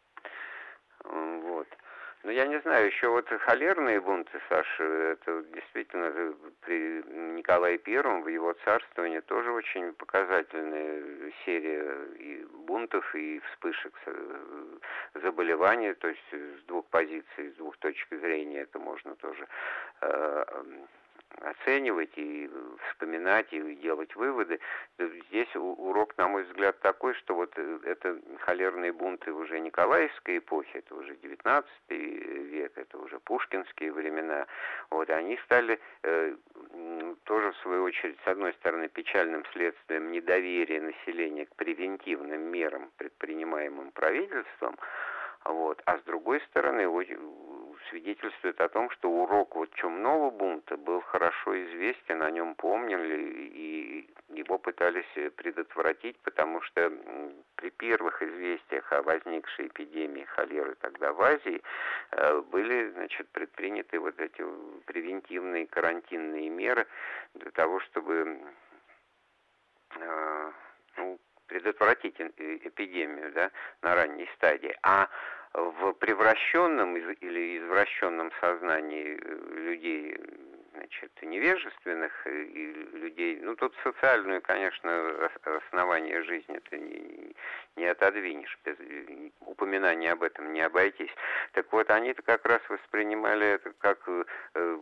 Вот. 1.05 1.69
Ну, 2.25 2.31
я 2.31 2.47
не 2.47 2.61
знаю, 2.61 2.87
еще 2.87 3.09
вот 3.09 3.29
холерные 3.29 4.01
бунты, 4.01 4.41
Саша, 4.49 4.85
это 4.85 5.43
действительно 5.55 6.35
при 6.61 7.03
Николае 7.35 7.79
Первом 7.79 8.23
в 8.23 8.29
его 8.29 8.53
царствовании 8.65 9.19
тоже 9.21 9.51
очень 9.51 9.93
показательная 9.95 11.33
серия 11.45 11.85
и 12.19 12.47
бунтов, 12.67 13.13
и 13.17 13.41
вспышек 13.51 13.93
заболеваний, 15.15 15.95
то 15.95 16.09
есть 16.09 16.33
с 16.33 16.65
двух 16.67 16.87
позиций, 16.87 17.51
с 17.51 17.55
двух 17.57 17.77
точек 17.79 18.09
зрения 18.11 18.61
это 18.61 18.79
можно 18.79 19.17
тоже 19.17 19.49
э, 20.03 20.45
оценивать 21.41 22.17
и 22.17 22.51
вспоминать 22.89 23.53
и 23.53 23.75
делать 23.77 24.15
выводы. 24.17 24.61
Здесь 24.99 25.55
урок, 25.57 26.17
на 26.19 26.29
мой 26.29 26.45
взгляд, 26.45 26.79
такой, 26.81 27.15
что 27.15 27.35
вот 27.35 27.53
э, 27.57 27.79
это 27.85 28.19
холерные 28.41 28.93
бунты 28.93 29.33
уже 29.33 29.61
Николаевской 29.61 30.39
эпохи, 30.39 30.71
это 30.75 30.95
уже 30.95 31.17
19 31.17 31.71
век, 31.89 32.73
это 32.77 32.99
уже 32.99 33.19
пушкинские 33.21 33.93
времена, 33.93 34.47
вот, 34.91 35.11
они 35.11 35.39
стали 35.45 35.81
э, 36.03 36.37
тоже, 37.25 37.53
в 37.53 37.57
свою 37.59 37.85
очередь, 37.85 38.19
с 38.25 38.29
одной 38.29 38.53
стороны, 38.55 38.89
печальным 38.89 39.45
следствием 39.53 40.13
недоверия 40.13 40.81
населения 40.81 41.47
к 41.47 41.55
превентивным 41.57 42.43
мерам, 42.43 42.91
предпринимаемым 42.97 43.91
правительством, 43.93 44.77
вот. 45.45 45.83
А 45.87 45.99
с 45.99 46.03
другой 46.03 46.41
стороны, 46.43 46.87
свидетельствует 47.93 48.61
о 48.61 48.69
том, 48.69 48.91
что 48.91 49.11
урок 49.11 49.55
вот 49.55 49.73
чумного 49.75 50.31
бунта 50.31 50.77
был 50.77 51.01
хорошо 51.03 51.63
известен, 51.65 52.23
о 52.23 52.31
нем 52.31 52.55
помнили 52.55 53.49
и 53.55 54.11
его 54.31 54.59
пытались 54.59 55.33
предотвратить, 55.37 56.19
потому 56.21 56.63
что 56.63 56.91
при 57.57 57.71
первых 57.71 58.23
известиях 58.23 58.91
о 58.93 59.03
возникшей 59.03 59.67
эпидемии 59.67 60.25
холеры 60.25 60.75
тогда 60.81 61.13
в 61.13 61.21
Азии 61.21 61.63
э, 62.13 62.41
были 62.51 62.91
значит, 62.93 63.29
предприняты 63.29 64.01
вот 64.01 64.19
эти 64.19 64.43
превентивные 64.87 65.67
карантинные 65.67 66.49
меры 66.49 66.87
для 67.35 67.51
того, 67.51 67.81
чтобы 67.81 68.41
э, 70.01 70.51
ну, 70.97 71.21
предотвратить 71.47 72.19
эпидемию 72.19 73.33
да, 73.33 73.51
на 73.83 73.95
ранней 73.95 74.29
стадии. 74.37 74.75
А 74.83 75.09
в 75.55 75.93
превращенном 75.95 76.97
или 76.97 77.59
извращенном 77.59 78.33
сознании 78.41 79.19
э, 79.21 79.61
людей 79.61 80.17
значит, 80.73 81.13
невежественных 81.23 82.27
и 82.27 82.73
людей, 82.95 83.39
ну 83.43 83.55
тут 83.57 83.75
социальную, 83.83 84.41
конечно, 84.41 85.31
основание 85.45 86.23
жизни 86.23 86.59
ты 86.71 86.79
не, 86.79 87.37
не 87.77 87.87
отодвинешь, 87.87 88.59
без 88.65 88.77
упоминания 89.41 90.13
об 90.13 90.23
этом 90.23 90.53
не 90.53 90.61
обойтись. 90.61 91.11
Так 91.53 91.71
вот, 91.73 91.91
они-то 91.91 92.23
как 92.23 92.45
раз 92.47 92.61
воспринимали 92.69 93.47
это 93.47 93.73
как 93.79 93.99
э, 94.09 94.79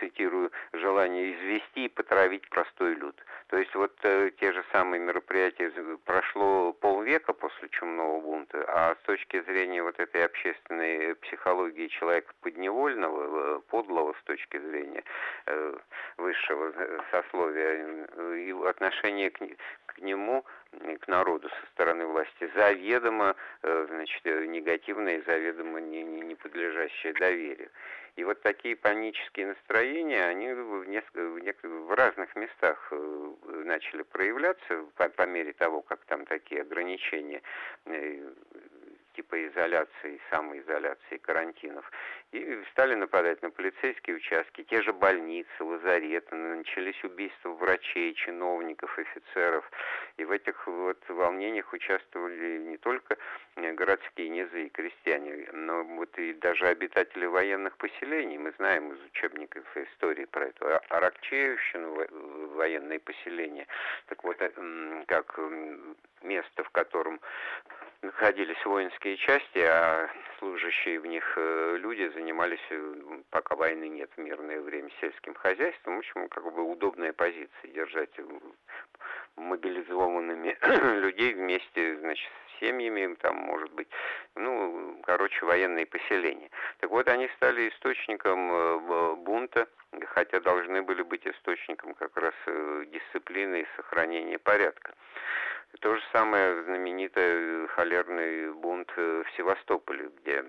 цитирую, 0.00 0.50
желание 0.72 1.34
извести 1.34 1.84
и 1.84 1.88
потравить 1.88 2.48
простой 2.48 2.94
люд. 2.94 3.16
То 3.52 3.58
есть 3.58 3.74
вот 3.74 3.92
э, 4.02 4.30
те 4.40 4.50
же 4.50 4.64
самые 4.72 4.98
мероприятия 4.98 5.70
прошло 6.06 6.72
полвека 6.72 7.34
после 7.34 7.68
чумного 7.68 8.18
бунта, 8.18 8.64
а 8.66 8.94
с 8.94 9.04
точки 9.04 9.42
зрения 9.42 9.82
вот 9.82 10.00
этой 10.00 10.24
общественной 10.24 11.14
психологии 11.16 11.88
человека 11.88 12.32
подневольного, 12.40 13.58
э, 13.58 13.60
подлого 13.68 14.14
с 14.18 14.24
точки 14.24 14.58
зрения 14.58 15.04
э, 15.44 15.76
высшего 16.16 16.72
сословия, 17.10 18.06
и 18.36 18.52
отношение 18.66 19.28
к, 19.28 19.98
нему 19.98 20.46
к 21.02 21.06
народу 21.06 21.50
со 21.50 21.66
стороны 21.72 22.06
власти 22.06 22.50
заведомо 22.54 23.36
э, 23.62 23.86
значит, 23.90 24.24
негативное, 24.24 25.22
заведомо 25.26 25.78
не, 25.78 26.02
не, 26.02 26.22
не 26.22 26.36
подлежащее 26.36 27.12
доверию. 27.12 27.68
И 28.16 28.24
вот 28.24 28.42
такие 28.42 28.76
панические 28.76 29.46
настроения, 29.46 30.24
они 30.26 30.52
в, 30.52 30.84
несколько, 30.86 31.28
в, 31.30 31.38
несколько, 31.38 31.68
в 31.68 31.94
разных 31.94 32.36
местах 32.36 32.88
э, 32.90 33.21
начали 33.64 34.02
проявляться 34.02 34.84
по, 34.96 35.08
по 35.08 35.26
мере 35.26 35.52
того, 35.52 35.82
как 35.82 36.04
там 36.06 36.26
такие 36.26 36.62
ограничения 36.62 37.42
э, 37.86 38.32
типа 39.14 39.46
изоляции, 39.46 40.20
самоизоляции, 40.30 41.18
карантинов. 41.18 41.90
И 42.32 42.62
стали 42.72 42.94
нападать 42.94 43.42
на 43.42 43.50
полицейские 43.50 44.16
участки, 44.16 44.64
те 44.64 44.82
же 44.82 44.92
больницы, 44.92 45.48
лазареты, 45.60 46.34
начались 46.34 47.02
убийства 47.04 47.50
врачей, 47.50 48.14
чиновников, 48.14 48.98
офицеров. 48.98 49.70
И 50.16 50.24
в 50.24 50.30
этих 50.30 50.66
вот 50.66 50.98
волнениях 51.08 51.72
участвовали 51.72 52.58
не 52.58 52.78
только 52.78 53.16
городские 53.70 54.28
низы 54.28 54.66
и 54.66 54.68
крестьяне, 54.68 55.48
но 55.52 55.84
вот 55.84 56.18
и 56.18 56.32
даже 56.34 56.66
обитатели 56.66 57.26
военных 57.26 57.76
поселений. 57.76 58.38
Мы 58.38 58.52
знаем 58.58 58.92
из 58.92 59.00
учебников 59.04 59.64
истории 59.76 60.24
про 60.24 60.46
эту 60.46 60.66
Аракчеевщину, 60.88 62.54
военные 62.56 62.98
поселения. 62.98 63.66
Так 64.06 64.24
вот, 64.24 64.36
э, 64.40 65.04
как 65.06 65.38
место, 66.22 66.64
в 66.64 66.70
котором 66.70 67.20
находились 68.02 68.64
воинские 68.64 69.16
части, 69.16 69.58
а 69.58 70.10
служащие 70.38 70.98
в 70.98 71.06
них 71.06 71.24
э, 71.36 71.76
люди 71.78 72.10
занимались, 72.14 72.66
э, 72.70 72.94
пока 73.30 73.54
войны 73.54 73.88
нет, 73.88 74.10
в 74.16 74.20
мирное 74.20 74.60
время 74.60 74.90
сельским 75.00 75.34
хозяйством. 75.34 75.96
В 75.96 75.98
общем, 75.98 76.28
как 76.28 76.44
бы 76.52 76.62
удобная 76.62 77.12
позиция 77.12 77.70
держать 77.72 78.10
мобилизованными 79.36 80.56
людей 81.00 81.34
вместе, 81.34 81.96
значит, 81.98 82.30
семьями, 82.62 83.14
там, 83.16 83.36
может 83.36 83.72
быть, 83.72 83.88
ну, 84.36 85.00
короче, 85.04 85.44
военные 85.44 85.84
поселения. 85.86 86.48
Так 86.78 86.90
вот, 86.90 87.08
они 87.08 87.28
стали 87.36 87.68
источником 87.68 89.24
бунта, 89.24 89.66
хотя 90.06 90.40
должны 90.40 90.82
были 90.82 91.02
быть 91.02 91.26
источником 91.26 91.94
как 91.94 92.16
раз 92.16 92.34
дисциплины 92.86 93.62
и 93.62 93.66
сохранения 93.76 94.38
порядка. 94.38 94.94
То 95.80 95.96
же 95.96 96.02
самое 96.12 96.62
знаменитый 96.64 97.66
холерный 97.68 98.52
бунт 98.52 98.92
в 98.96 99.24
Севастополе, 99.36 100.10
где 100.20 100.44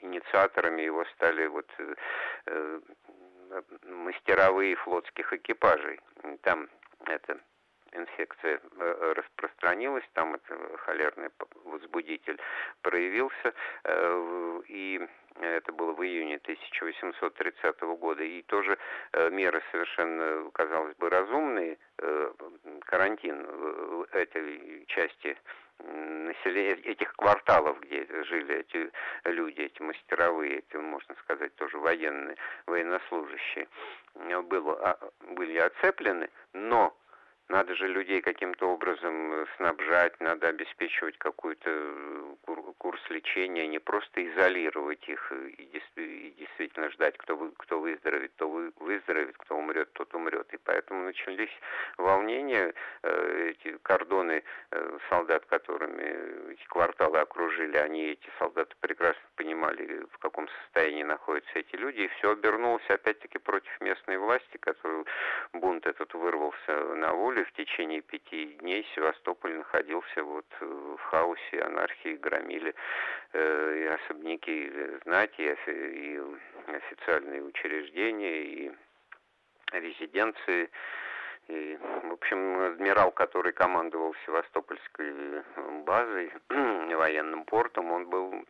инициаторами 0.00 0.82
его 0.82 1.04
стали 1.16 1.46
вот 1.46 1.66
э, 1.78 2.80
мастеровые 3.84 4.76
флотских 4.76 5.32
экипажей. 5.32 6.00
Там 6.42 6.68
это 7.06 7.38
инфекция 7.96 8.60
э, 8.78 9.12
распространилась, 9.16 10.04
там 10.12 10.34
это 10.34 10.78
холерный 10.78 11.30
возбудитель 11.64 12.38
проявился, 12.82 13.54
э, 13.84 14.60
и 14.68 15.06
это 15.40 15.72
было 15.72 15.92
в 15.92 16.02
июне 16.02 16.36
1830 16.36 17.80
года, 17.98 18.22
и 18.22 18.42
тоже 18.42 18.78
э, 19.12 19.30
меры 19.30 19.62
совершенно, 19.70 20.50
казалось 20.52 20.96
бы, 20.96 21.10
разумные, 21.10 21.78
карантин 22.84 23.46
этой 24.12 24.84
части 24.88 25.36
населения, 25.78 26.74
этих 26.84 27.14
кварталов, 27.16 27.80
где 27.80 28.06
жили 28.24 28.60
эти 28.60 28.90
люди, 29.24 29.60
эти 29.60 29.82
мастеровые, 29.82 30.58
эти, 30.58 30.76
можно 30.76 31.14
сказать, 31.22 31.54
тоже 31.56 31.78
военные, 31.78 32.36
военнослужащие, 32.66 33.68
было, 34.14 34.78
а, 34.82 35.10
были 35.34 35.58
оцеплены, 35.58 36.28
но 36.52 36.96
надо 37.48 37.74
же 37.76 37.86
людей 37.86 38.20
каким-то 38.22 38.68
образом 38.68 39.32
э, 39.32 39.46
снабжать, 39.56 40.18
надо 40.20 40.48
обеспечивать 40.48 41.16
какой-то 41.18 41.70
э, 41.70 42.34
курс 42.78 43.00
лечения, 43.08 43.68
не 43.68 43.78
просто 43.78 44.26
изолировать 44.26 45.08
их 45.08 45.30
э, 45.30 45.50
и 45.50 46.34
действительно 46.38 46.90
ждать, 46.90 47.16
кто, 47.18 47.36
вы, 47.36 47.52
кто 47.52 47.80
выздоровеет, 47.80 48.32
кто 48.32 48.48
вы, 48.48 48.72
выздоровеет, 48.80 49.36
кто 49.38 49.56
умрет, 49.56 49.92
тот 49.92 50.12
умрет. 50.14 50.52
И 50.52 50.56
поэтому 50.56 51.04
начались 51.04 51.50
волнения, 51.98 52.74
эти 53.02 53.76
кордоны 53.82 54.42
солдат, 55.08 55.44
которыми 55.46 56.52
эти 56.52 56.64
кварталы 56.66 57.20
окружили, 57.20 57.76
они, 57.76 58.10
эти 58.10 58.28
солдаты, 58.38 58.74
прекрасно 58.80 59.22
понимали, 59.36 60.04
в 60.12 60.18
каком 60.18 60.48
состоянии 60.48 61.02
находятся 61.02 61.58
эти 61.58 61.76
люди, 61.76 62.02
и 62.02 62.08
все 62.08 62.32
обернулось 62.32 62.88
опять-таки 62.88 63.38
против 63.38 63.80
местной 63.80 64.18
власти, 64.18 64.56
которую 64.58 65.06
бунт 65.52 65.86
этот 65.86 66.12
вырвался 66.14 66.94
на 66.94 67.12
волю, 67.12 67.35
Севастополе 67.36 67.44
в 67.44 67.52
течение 67.52 68.00
пяти 68.02 68.46
дней 68.60 68.86
Севастополь 68.94 69.54
находился 69.56 70.22
вот 70.22 70.46
э, 70.60 70.64
в 70.64 71.02
хаосе, 71.10 71.60
анархии, 71.60 72.16
громили 72.16 72.74
э, 73.32 73.78
и 73.78 73.86
особняки 73.86 74.72
знати, 75.04 75.56
и, 75.66 75.70
и 75.70 76.20
официальные 76.68 77.42
учреждения, 77.42 78.42
и 78.42 78.72
резиденции. 79.72 80.70
И, 81.48 81.78
в 82.04 82.12
общем, 82.12 82.58
адмирал, 82.60 83.12
который 83.12 83.52
командовал 83.52 84.14
Севастопольской 84.24 85.42
базой, 85.84 86.32
военным 86.48 87.44
портом, 87.44 87.92
он 87.92 88.08
был 88.08 88.44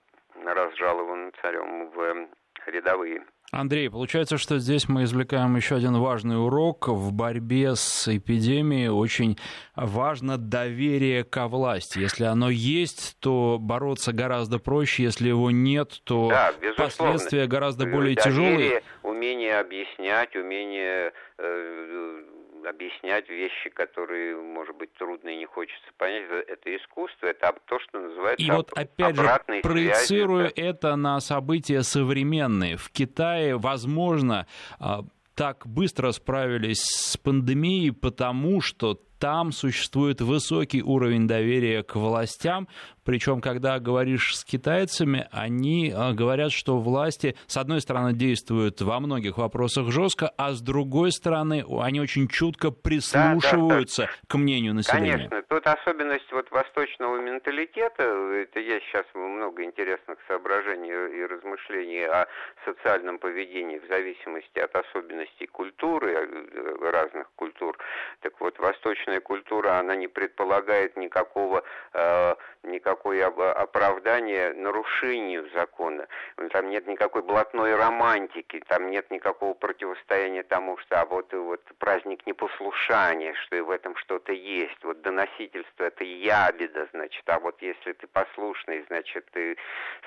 разжалован 0.44 1.32
царем 1.42 1.90
в 1.90 2.28
рядовые 2.66 3.24
Андрей, 3.52 3.88
получается, 3.88 4.38
что 4.38 4.58
здесь 4.58 4.88
мы 4.88 5.04
извлекаем 5.04 5.54
еще 5.56 5.76
один 5.76 5.96
важный 5.98 6.36
урок. 6.36 6.88
В 6.88 7.12
борьбе 7.12 7.76
с 7.76 8.08
эпидемией 8.08 8.88
очень 8.88 9.38
важно 9.76 10.36
доверие 10.36 11.22
ко 11.22 11.46
власти. 11.46 12.00
Если 12.00 12.24
оно 12.24 12.50
есть, 12.50 13.16
то 13.20 13.58
бороться 13.60 14.12
гораздо 14.12 14.58
проще. 14.58 15.04
Если 15.04 15.28
его 15.28 15.50
нет, 15.50 16.00
то 16.04 16.28
да, 16.28 16.52
последствия 16.76 17.46
гораздо 17.46 17.86
более 17.86 18.16
доверие, 18.16 18.16
тяжелые. 18.16 18.82
Умение 19.02 19.58
объяснять, 19.58 20.34
умение 20.34 21.12
э, 21.38 22.22
объяснять 22.66 23.28
вещи, 23.28 23.70
которые, 23.70 24.36
может 24.36 24.76
быть, 24.76 24.92
трудно 24.94 25.28
и 25.28 25.36
не 25.36 25.46
хочется 25.46 25.86
понять. 25.96 26.24
Это 26.48 26.76
искусство, 26.76 27.26
это 27.26 27.54
то, 27.66 27.78
что 27.80 28.00
называется 28.00 28.44
И 28.44 28.50
вот 28.50 28.70
опять 28.76 29.16
же, 29.16 29.28
проецируя 29.62 30.48
связи, 30.48 30.68
это 30.68 30.96
на 30.96 31.20
события 31.20 31.82
современные. 31.82 32.76
В 32.76 32.90
Китае, 32.90 33.56
возможно, 33.56 34.46
а, 34.78 35.02
так 35.34 35.66
быстро 35.66 36.12
справились 36.12 36.82
с 36.82 37.16
пандемией, 37.16 37.92
потому 37.92 38.60
что 38.60 39.00
там 39.18 39.52
существует 39.52 40.20
высокий 40.20 40.82
уровень 40.82 41.26
доверия 41.26 41.82
к 41.82 41.96
властям, 41.96 42.68
причем, 43.06 43.40
когда 43.40 43.78
говоришь 43.78 44.36
с 44.36 44.44
китайцами, 44.44 45.28
они 45.30 45.92
а, 45.96 46.12
говорят, 46.12 46.50
что 46.50 46.78
власти, 46.78 47.36
с 47.46 47.56
одной 47.56 47.80
стороны, 47.80 48.12
действуют 48.12 48.80
во 48.82 48.98
многих 48.98 49.38
вопросах 49.38 49.90
жестко, 49.90 50.32
а 50.36 50.52
с 50.52 50.60
другой 50.60 51.12
стороны, 51.12 51.64
они 51.80 52.00
очень 52.00 52.26
чутко 52.26 52.72
прислушиваются 52.72 54.02
да, 54.02 54.08
да, 54.08 54.12
да. 54.12 54.26
к 54.26 54.34
мнению 54.36 54.74
населения. 54.74 55.28
Конечно, 55.30 55.42
тут 55.48 55.66
особенность 55.66 56.30
вот 56.32 56.50
восточного 56.50 57.18
менталитета, 57.20 58.02
это 58.02 58.58
есть 58.58 58.84
сейчас 58.86 59.06
много 59.14 59.62
интересных 59.62 60.18
соображений 60.26 60.90
и 60.90 61.26
размышлений 61.26 62.04
о 62.04 62.26
социальном 62.64 63.18
поведении 63.18 63.78
в 63.78 63.86
зависимости 63.86 64.58
от 64.58 64.74
особенностей 64.74 65.46
культуры, 65.46 66.12
э, 66.12 66.90
разных 66.90 67.30
культур. 67.36 67.78
Так 68.20 68.32
вот, 68.40 68.58
восточная 68.58 69.20
культура, 69.20 69.78
она 69.78 69.94
не 69.94 70.08
предполагает 70.08 70.96
никакого, 70.96 71.62
э, 71.92 72.34
никакого 72.64 72.95
никакое 72.96 73.52
оправдание 73.52 74.52
нарушению 74.54 75.48
закона. 75.54 76.06
Там 76.50 76.70
нет 76.70 76.86
никакой 76.86 77.22
блатной 77.22 77.74
романтики, 77.76 78.62
там 78.68 78.90
нет 78.90 79.10
никакого 79.10 79.54
противостояния 79.54 80.42
тому, 80.42 80.78
что 80.78 81.00
а 81.00 81.04
вот, 81.04 81.32
вот 81.32 81.60
праздник 81.78 82.26
непослушания, 82.26 83.34
что 83.44 83.56
и 83.56 83.60
в 83.60 83.70
этом 83.70 83.96
что-то 83.96 84.32
есть. 84.32 84.82
Вот 84.82 85.02
доносительство 85.02 85.84
это 85.84 86.04
ябеда, 86.04 86.88
значит, 86.92 87.22
а 87.26 87.38
вот 87.38 87.60
если 87.60 87.92
ты 87.92 88.06
послушный, 88.06 88.84
значит, 88.88 89.26
ты 89.32 89.56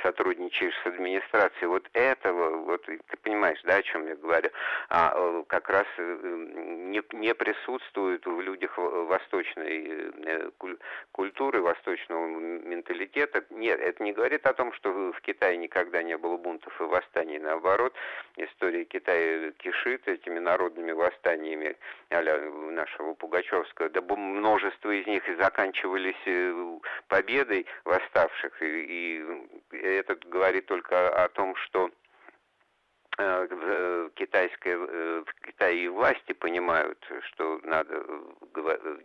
сотрудничаешь 0.02 0.73
с 0.84 0.88
администрацией. 0.88 1.67
Вот 1.67 1.88
этого, 1.93 2.58
вот 2.65 2.86
ты 2.86 3.17
понимаешь, 3.21 3.62
да, 3.63 3.75
о 3.75 3.84
чем 3.84 4.08
я 4.08 4.15
говорю, 4.15 4.49
а, 4.89 5.13
э, 5.15 5.43
как 5.47 5.69
раз 5.69 5.86
э, 5.97 6.17
не, 6.23 7.02
не 7.13 7.36
присутствует 7.36 8.25
в 8.25 8.41
людях 8.41 8.78
восточной 8.78 10.12
культуры, 11.12 11.62
восточного 11.62 12.28
менталитета. 12.80 13.44
Нет, 13.50 13.80
это 13.80 14.04
не 14.04 14.13
говорит 14.13 14.46
о 14.46 14.54
том, 14.54 14.74
что 14.74 14.92
в 14.92 15.22
Китае 15.22 15.58
никогда 15.58 16.02
не 16.02 16.18
было 16.18 16.38
бунтов 16.38 16.80
и 16.80 16.84
восстаний. 16.84 17.39
Наоборот, 17.39 17.94
история 18.38 18.86
Китая 18.86 19.52
кишит 19.52 20.08
этими 20.08 20.39
народными 20.39 20.92
восстаниями 20.92 21.76
а 22.10 22.22
нашего 22.72 23.13
Пугачевского. 23.13 23.89
Да 23.89 24.02
множество 24.02 24.92
из 24.92 25.06
них 25.08 25.28
и 25.28 25.36
заканчивались 25.36 26.80
победой 27.08 27.65
восставших. 27.84 28.62
И, 28.62 29.22
и 29.72 29.78
это 29.78 30.15
говорит 30.28 30.65
только 30.65 31.10
о 31.24 31.28
том, 31.30 31.56
что 31.56 31.89
Э, 31.89 31.92
э, 31.92 32.09
китайская, 34.16 34.78
э, 34.78 35.24
в 35.26 35.46
Китае 35.46 35.86
и 35.86 35.88
власти 35.90 36.32
понимают, 36.34 36.98
что 37.32 37.60
надо 37.64 38.02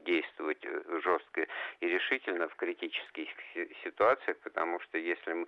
действовать 0.05 0.65
жестко 1.03 1.47
и 1.81 1.89
решительно 1.89 2.49
в 2.49 2.55
критических 2.57 3.29
ситуациях, 3.83 4.37
потому 4.43 4.81
что 4.81 4.99
если 4.99 5.47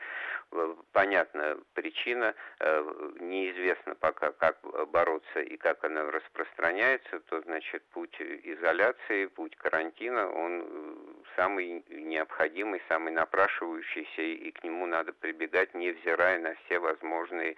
понятна 0.92 1.58
причина, 1.74 2.34
неизвестно 3.20 3.94
пока, 3.94 4.32
как 4.32 4.58
бороться 4.90 5.40
и 5.40 5.56
как 5.56 5.84
она 5.84 6.10
распространяется, 6.10 7.20
то, 7.20 7.40
значит, 7.42 7.82
путь 7.92 8.20
изоляции, 8.20 9.26
путь 9.26 9.56
карантина, 9.56 10.30
он 10.30 11.24
самый 11.36 11.84
необходимый, 11.88 12.82
самый 12.88 13.12
напрашивающийся, 13.12 14.22
и 14.22 14.50
к 14.50 14.64
нему 14.64 14.86
надо 14.86 15.12
прибегать, 15.12 15.74
невзирая 15.74 16.38
на 16.38 16.54
все 16.64 16.78
возможные 16.78 17.56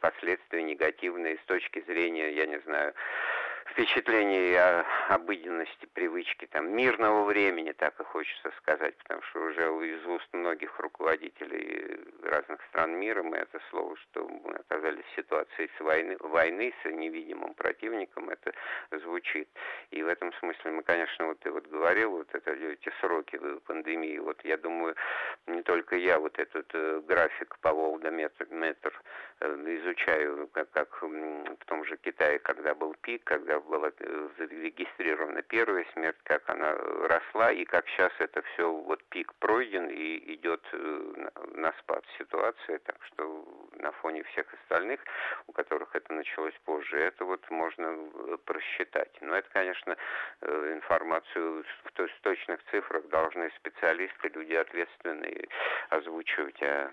последствия 0.00 0.62
негативные 0.62 1.36
с 1.36 1.44
точки 1.46 1.82
зрения, 1.86 2.30
я 2.32 2.46
не 2.46 2.58
знаю, 2.60 2.94
впечатлений 3.70 4.54
о 4.54 4.84
обыденности, 5.08 5.86
привычки, 5.92 6.46
там, 6.46 6.70
мирного 6.74 7.24
времени, 7.24 7.72
так 7.72 7.98
и 8.00 8.04
хочется 8.04 8.50
сказать, 8.58 8.96
потому 8.98 9.22
что 9.22 9.40
уже 9.40 9.62
из 9.86 10.06
уст 10.06 10.28
многих 10.32 10.78
руководителей 10.78 11.98
разных 12.22 12.60
стран 12.68 12.92
мира 12.98 13.22
мы 13.22 13.36
это 13.36 13.60
слово, 13.70 13.96
что 13.96 14.28
мы 14.28 14.54
оказались 14.54 15.04
в 15.04 15.16
ситуации 15.16 15.70
с 15.76 15.80
войны, 15.80 16.16
войны 16.20 16.72
с 16.82 16.90
невидимым 16.90 17.54
противником, 17.54 18.30
это 18.30 18.52
звучит. 18.90 19.48
И 19.90 20.02
в 20.02 20.08
этом 20.08 20.32
смысле 20.34 20.70
мы, 20.72 20.82
конечно, 20.82 21.26
вот 21.26 21.38
ты 21.40 21.50
вот 21.50 21.66
говорил, 21.66 22.10
вот 22.12 22.28
это, 22.32 22.52
эти 22.52 22.92
сроки 23.00 23.38
пандемии, 23.66 24.18
вот 24.18 24.40
я 24.44 24.56
думаю, 24.56 24.94
не 25.46 25.62
только 25.62 25.96
я 25.96 26.18
вот 26.18 26.38
этот 26.38 26.66
э, 26.72 27.02
график 27.06 27.58
по 27.60 27.72
Волгометр 27.72 28.46
метр, 28.50 28.92
э, 29.40 29.46
изучаю, 29.82 30.48
как, 30.52 30.70
как 30.70 31.02
в 31.02 31.64
том 31.66 31.84
же 31.84 31.96
Китае, 31.98 32.38
когда 32.38 32.74
был 32.74 32.94
пик, 33.02 33.24
когда 33.24 33.55
была 33.60 33.90
э, 33.98 34.28
зарегистрирована 34.38 35.42
первая 35.42 35.86
смерть, 35.92 36.16
как 36.24 36.48
она 36.48 36.74
росла, 36.74 37.52
и 37.52 37.64
как 37.64 37.86
сейчас 37.88 38.12
это 38.18 38.42
все, 38.42 38.70
вот 38.70 39.02
пик 39.04 39.32
пройден 39.34 39.88
и 39.88 40.34
идет 40.34 40.62
э, 40.72 41.28
на 41.54 41.72
спад 41.80 42.04
ситуация, 42.18 42.78
так 42.80 42.96
что 43.06 43.44
на 43.78 43.92
фоне 43.92 44.22
всех 44.24 44.46
остальных, 44.54 45.00
у 45.46 45.52
которых 45.52 45.94
это 45.94 46.12
началось 46.12 46.54
позже, 46.64 46.98
это 46.98 47.24
вот 47.24 47.48
можно 47.50 47.86
э, 47.86 48.36
просчитать. 48.44 49.12
Но 49.20 49.36
это, 49.36 49.48
конечно, 49.50 49.96
информацию 50.42 51.64
в 51.84 52.20
точных 52.22 52.60
цифрах 52.70 53.06
должны 53.08 53.50
специалисты, 53.56 54.28
люди 54.28 54.54
ответственные 54.54 55.48
озвучивать, 55.90 56.62
а 56.62 56.90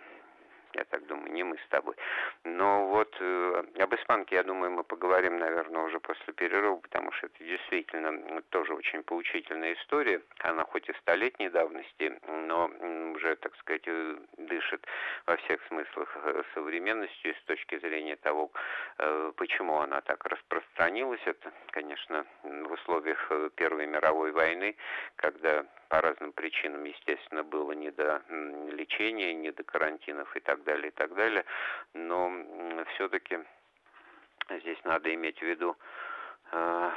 я 0.76 0.84
так 0.86 1.06
думаю, 1.08 1.32
не 1.32 1.44
мы 1.44 1.58
с 1.58 1.68
тобой. 1.70 1.96
Но 2.44 2.88
вот 2.88 3.16
э, 3.20 3.64
об 3.80 3.96
испанке, 3.96 4.36
я 4.36 4.44
думаю, 4.44 4.72
мы 4.72 4.84
поговорим, 4.84 5.38
наверное, 5.38 5.84
уже 5.84 6.00
после 6.00 6.34
перерыва, 6.34 6.78
потому 6.78 7.12
что 7.14 7.28
это 7.28 7.44
действительно 7.44 8.42
тоже 8.50 8.74
очень 8.74 9.04
поучительная 9.04 9.74
история. 9.74 10.22
Она 10.40 10.64
хоть 10.64 10.90
и 10.90 10.94
столетней 10.94 11.50
давности, 11.50 12.20
но 12.28 12.72
уже, 13.14 13.36
так 13.36 13.56
сказать, 13.58 13.84
э, 13.86 14.18
дышит 14.38 14.86
во 15.26 15.38
всех 15.38 15.62
смыслах 15.68 16.18
э, 16.24 16.44
современностью 16.54 17.34
с 17.36 17.44
точки 17.46 17.80
зрения 17.80 18.16
того, 18.16 18.52
э, 18.98 19.32
почему 19.36 19.80
она 19.80 20.02
так 20.02 20.26
распространилась. 20.26 21.22
Это, 21.26 21.52
конечно, 21.72 22.26
в 22.44 22.72
условиях 22.72 23.28
э, 23.30 23.50
Первой 23.56 23.88
мировой 23.88 24.32
войны, 24.32 24.76
когда 25.16 25.66
по 25.94 26.02
разным 26.02 26.32
причинам, 26.32 26.86
естественно, 26.86 27.44
было 27.44 27.74
не 27.74 27.92
до 27.92 28.24
лечения, 28.72 29.32
не 29.36 29.52
до 29.52 29.62
карантинов 29.62 30.36
и 30.36 30.40
так 30.40 30.64
далее, 30.64 30.88
и 30.88 30.92
так 30.92 31.14
далее. 31.14 31.46
Но 31.94 32.32
все-таки 32.96 33.38
здесь 34.50 34.80
надо 34.86 35.14
иметь 35.14 35.38
в 35.38 35.44
виду, 35.44 35.78
э, 36.52 36.92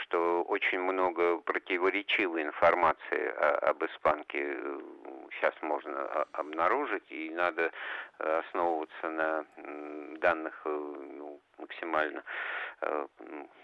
что 0.00 0.42
очень 0.44 0.80
много 0.80 1.36
противоречивой 1.40 2.42
информации 2.42 3.28
об 3.68 3.84
испанке 3.84 4.56
сейчас 5.32 5.54
можно 5.60 6.06
обнаружить, 6.32 7.04
и 7.10 7.28
надо 7.28 7.70
основываться 8.18 9.10
на 9.10 9.44
данных 10.20 10.58
ну, 10.64 11.38
максимально 11.58 12.22
Э, 12.22 12.67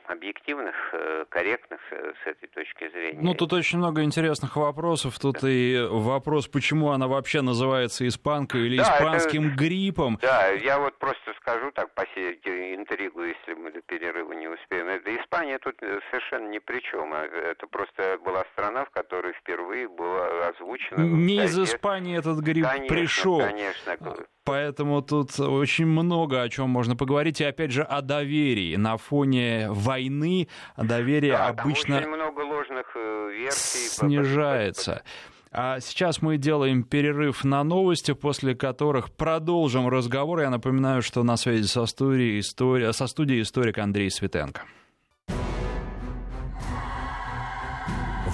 объективных, 0.07 0.75
э, 0.93 1.25
корректных 1.29 1.81
с 1.91 2.27
этой 2.27 2.49
точки 2.49 2.91
зрения. 2.91 3.21
Ну, 3.21 3.35
тут 3.35 3.53
очень 3.53 3.79
много 3.79 4.03
интересных 4.03 4.57
вопросов. 4.57 5.19
Тут 5.19 5.41
да. 5.41 5.49
и 5.49 5.87
вопрос, 5.89 6.47
почему 6.47 6.91
она 6.91 7.09
вообще 7.09 7.41
называется 7.41 8.07
испанкой 8.07 8.67
или 8.67 8.77
да, 8.77 8.83
испанским 8.83 9.49
это, 9.49 9.57
гриппом. 9.57 10.19
Да, 10.21 10.49
я 10.49 10.79
вот 10.79 10.99
просто 10.99 11.33
скажу 11.41 11.71
так, 11.73 11.95
посеять 11.95 12.47
интригу, 12.47 13.23
если 13.23 13.55
мы 13.55 13.73
до 13.73 13.81
перерыва 13.81 14.33
не 14.33 14.49
успеем. 14.49 14.89
Это 14.89 15.15
Испания 15.17 15.59
тут 15.59 15.77
совершенно 16.11 16.49
ни 16.49 16.59
при 16.59 16.81
чем. 16.81 17.13
А 17.15 17.25
это 17.25 17.67
просто 17.67 18.19
была 18.25 18.45
страна, 18.53 18.85
в 18.85 18.91
которой 18.91 19.33
впервые 19.35 19.89
было 19.89 20.49
озвучено... 20.49 21.03
Не 21.03 21.45
из 21.45 21.59
Испании 21.59 22.19
этот 22.19 22.41
грипп 22.41 22.67
конечно, 22.67 22.95
пришел. 22.95 23.39
Конечно, 23.41 23.97
Поэтому 24.45 25.01
тут 25.01 25.39
очень 25.41 25.87
много 25.87 26.43
о 26.43 26.49
чем 26.49 26.69
можно 26.71 26.97
поговорить. 26.97 27.41
И 27.41 27.45
опять 27.45 27.71
же 27.71 27.83
о 27.83 28.03
доверии. 28.03 28.77
На 28.77 28.97
фоне 28.99 29.69
войны 29.71 30.49
доверие 30.77 31.33
да, 31.33 31.49
обычно 31.49 31.99
очень 31.99 32.09
много 32.09 32.41
ложных 32.41 32.87
э, 32.95 33.31
версий 33.39 33.89
снижается. 33.89 35.03
А 35.51 35.79
сейчас 35.81 36.21
мы 36.21 36.37
делаем 36.37 36.83
перерыв 36.83 37.45
на 37.45 37.63
новости, 37.63 38.13
после 38.13 38.55
которых 38.55 39.13
продолжим 39.13 39.89
разговор. 39.89 40.41
Я 40.41 40.51
напоминаю, 40.51 41.01
что 41.01 41.23
на 41.23 41.37
связи 41.37 41.67
со 41.67 41.87
студией, 41.87 42.41
история, 42.41 42.93
со 42.93 43.07
студией 43.07 43.43
историк 43.43 43.79
Андрей 43.79 44.11
Светенко. 44.11 44.63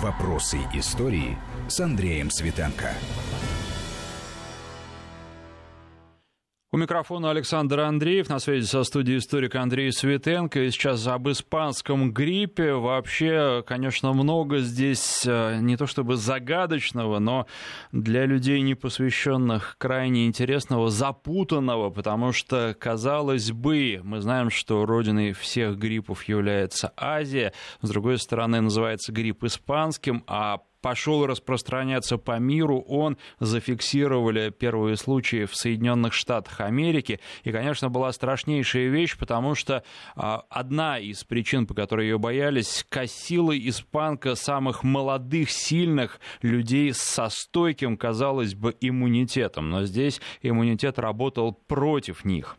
Вопросы 0.02 0.58
истории 0.72 1.36
с 1.68 1.78
Андреем 1.78 2.30
Светенко. 2.30 2.90
У 6.72 6.76
микрофона 6.76 7.32
Александр 7.32 7.80
Андреев, 7.80 8.28
на 8.28 8.38
связи 8.38 8.64
со 8.64 8.84
студией 8.84 9.18
историка 9.18 9.60
Андрей 9.60 9.90
Светенко. 9.90 10.60
И 10.60 10.70
сейчас 10.70 11.04
об 11.08 11.28
испанском 11.28 12.12
гриппе. 12.12 12.74
Вообще, 12.74 13.64
конечно, 13.66 14.12
много 14.12 14.60
здесь 14.60 15.24
э, 15.26 15.58
не 15.60 15.76
то 15.76 15.88
чтобы 15.88 16.14
загадочного, 16.14 17.18
но 17.18 17.48
для 17.90 18.24
людей, 18.24 18.60
не 18.60 18.76
посвященных, 18.76 19.74
крайне 19.78 20.28
интересного, 20.28 20.90
запутанного, 20.90 21.90
потому 21.90 22.30
что, 22.30 22.72
казалось 22.78 23.50
бы, 23.50 24.00
мы 24.04 24.20
знаем, 24.20 24.48
что 24.48 24.86
родиной 24.86 25.32
всех 25.32 25.76
гриппов 25.76 26.22
является 26.28 26.92
Азия. 26.96 27.52
С 27.82 27.88
другой 27.88 28.18
стороны, 28.18 28.60
называется 28.60 29.10
грипп 29.10 29.42
испанским, 29.42 30.22
а 30.28 30.60
пошел 30.80 31.26
распространяться 31.26 32.18
по 32.18 32.38
миру, 32.38 32.80
он 32.80 33.16
зафиксировали 33.38 34.50
первые 34.50 34.96
случаи 34.96 35.44
в 35.44 35.54
Соединенных 35.54 36.12
Штатах 36.12 36.60
Америки. 36.60 37.20
И, 37.44 37.52
конечно, 37.52 37.88
была 37.88 38.12
страшнейшая 38.12 38.88
вещь, 38.88 39.16
потому 39.16 39.54
что 39.54 39.82
а, 40.16 40.44
одна 40.48 40.98
из 40.98 41.24
причин, 41.24 41.66
по 41.66 41.74
которой 41.74 42.06
ее 42.06 42.18
боялись, 42.18 42.84
косила 42.88 43.56
испанка 43.56 44.34
самых 44.34 44.82
молодых, 44.82 45.50
сильных 45.50 46.20
людей 46.42 46.92
со 46.94 47.28
стойким, 47.28 47.96
казалось 47.96 48.54
бы, 48.54 48.76
иммунитетом. 48.80 49.70
Но 49.70 49.84
здесь 49.84 50.20
иммунитет 50.42 50.98
работал 50.98 51.52
против 51.52 52.24
них. 52.24 52.56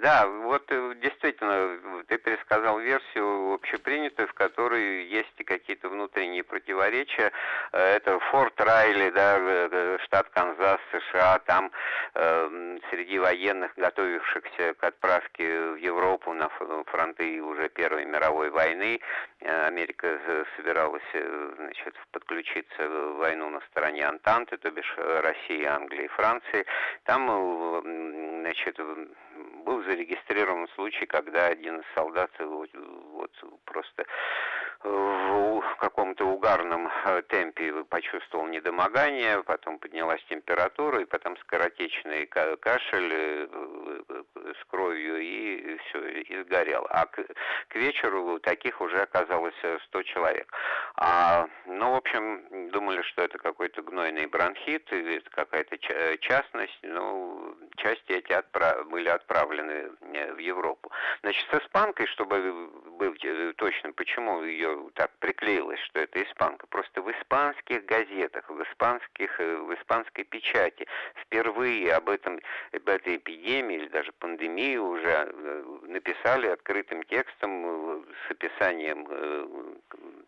Да, 0.00 0.26
вот 0.26 0.64
э, 0.68 0.94
действительно, 1.02 2.04
ты 2.06 2.18
пересказал 2.18 2.78
версию 2.78 3.54
общепринятую, 3.54 4.28
в 4.28 4.34
которой 4.34 5.04
есть 5.06 5.44
какие-то 5.44 5.88
внутренние 5.88 6.44
противоречия. 6.44 7.32
Э, 7.72 7.96
это 7.96 8.18
Форт 8.30 8.60
Райли, 8.60 9.10
да, 9.10 9.38
э, 9.38 9.98
штат 10.04 10.28
Канзас, 10.30 10.80
США, 10.92 11.38
там 11.40 11.70
среди 12.90 13.18
военных, 13.18 13.72
готовившихся 13.76 14.74
к 14.74 14.84
отправке 14.84 15.70
в 15.70 15.76
Европу 15.76 16.32
на 16.32 16.48
фронты 16.86 17.40
уже 17.42 17.68
Первой 17.68 18.04
мировой 18.04 18.50
войны, 18.50 19.00
Америка 19.40 20.18
собиралась 20.56 21.02
значит, 21.56 21.94
подключиться 22.10 22.88
в 22.88 23.16
войну 23.18 23.50
на 23.50 23.60
стороне 23.70 24.06
Антанты, 24.06 24.56
то 24.56 24.70
бишь 24.70 24.94
России, 24.96 25.64
Англии 25.64 26.08
Франции. 26.08 26.66
Там 27.04 27.28
значит, 28.40 28.78
был 29.68 29.84
зарегистрирован 29.84 30.66
случай, 30.74 31.04
когда 31.04 31.48
один 31.48 31.80
из 31.80 31.84
солдат 31.94 32.30
вот, 32.38 32.70
вот 33.12 33.30
просто 33.66 34.06
в 34.82 35.76
каком-то 35.80 36.24
угарном 36.24 36.88
э, 37.04 37.22
темпе 37.22 37.72
почувствовал 37.84 38.46
недомогание, 38.46 39.42
потом 39.42 39.78
поднялась 39.78 40.22
температура, 40.28 41.00
и 41.00 41.04
потом 41.04 41.36
скоротечный 41.38 42.26
кашель 42.26 43.12
э, 43.12 43.48
э, 44.08 44.52
с 44.60 44.64
кровью, 44.66 45.18
и 45.18 45.76
все, 45.78 46.08
и 46.08 46.42
сгорел. 46.44 46.86
А 46.90 47.06
к, 47.06 47.24
к 47.68 47.74
вечеру 47.74 48.38
таких 48.40 48.80
уже 48.80 49.00
оказалось 49.00 49.54
100 49.88 50.02
человек. 50.04 50.52
А, 50.96 51.48
ну, 51.66 51.92
в 51.92 51.96
общем, 51.96 52.70
думали, 52.70 53.02
что 53.02 53.22
это 53.22 53.38
какой-то 53.38 53.82
гнойный 53.82 54.26
бронхит, 54.26 54.92
это 54.92 55.30
какая-то 55.30 55.78
частность, 56.18 56.78
ну, 56.82 57.56
части 57.76 58.12
эти 58.12 58.32
отправ... 58.32 58.88
были 58.88 59.08
отправлены 59.08 59.90
в 60.34 60.38
Европу. 60.38 60.90
Значит, 61.22 61.46
с 61.50 61.64
испанкой, 61.64 62.06
чтобы 62.06 62.68
быть 62.98 63.24
точным, 63.56 63.92
почему 63.92 64.42
ее 64.42 64.67
так 64.94 65.10
приклеилось, 65.18 65.80
что 65.80 66.00
это 66.00 66.22
испанка. 66.22 66.66
Просто 66.66 67.02
в 67.02 67.10
испанских 67.10 67.84
газетах, 67.84 68.48
в, 68.48 68.62
испанских, 68.62 69.40
э, 69.40 69.56
в 69.56 69.74
испанской 69.74 70.24
печати 70.24 70.86
впервые 71.16 71.94
об, 71.94 72.08
этом, 72.08 72.40
об 72.72 72.88
этой 72.88 73.16
эпидемии 73.16 73.76
или 73.76 73.88
даже 73.88 74.12
пандемии 74.12 74.76
уже 74.76 75.08
э, 75.08 75.64
написали 75.82 76.48
открытым 76.48 77.02
текстом 77.04 77.66
э, 77.66 78.02
с 78.26 78.30
описанием 78.30 79.06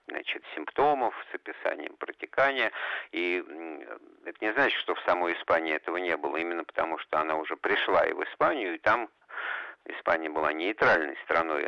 значит, 0.08 0.42
симптомов, 0.54 1.14
с 1.30 1.34
описанием 1.34 1.96
протекания. 1.96 2.72
И 3.12 3.44
это 4.24 4.44
не 4.44 4.52
значит, 4.52 4.78
что 4.80 4.94
в 4.94 5.00
самой 5.00 5.34
Испании 5.34 5.74
этого 5.74 5.96
не 5.98 6.16
было, 6.16 6.36
именно 6.36 6.64
потому 6.64 6.98
что 6.98 7.18
она 7.18 7.36
уже 7.36 7.56
пришла 7.56 8.04
и 8.06 8.12
в 8.12 8.22
Испанию, 8.24 8.74
и 8.74 8.78
там 8.78 9.08
Испания 9.86 10.30
была 10.30 10.52
нейтральной 10.52 11.16
страной, 11.24 11.66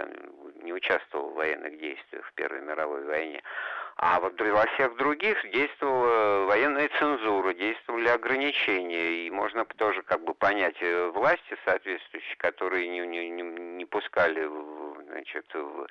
не 0.62 0.72
участвовал 0.72 1.30
в 1.30 1.34
военных 1.34 1.78
действиях 1.78 2.24
в 2.26 2.32
Первой 2.34 2.60
мировой 2.60 3.04
войне. 3.04 3.42
А 3.96 4.20
вот 4.20 4.40
во 4.40 4.66
всех 4.74 4.96
других 4.96 5.38
действовала 5.50 6.46
военная 6.46 6.88
цензура, 6.98 7.52
действовали 7.52 8.08
ограничения, 8.08 9.26
и 9.26 9.30
можно 9.30 9.64
тоже 9.64 10.02
как 10.02 10.24
бы 10.24 10.34
понять 10.34 10.76
э, 10.80 11.10
власти 11.14 11.56
соответствующие, 11.64 12.36
которые 12.36 12.88
не, 12.88 13.00
не, 13.06 13.42
не 13.42 13.84
пускали 13.84 14.44
значит, 15.12 15.46
в 15.54 15.86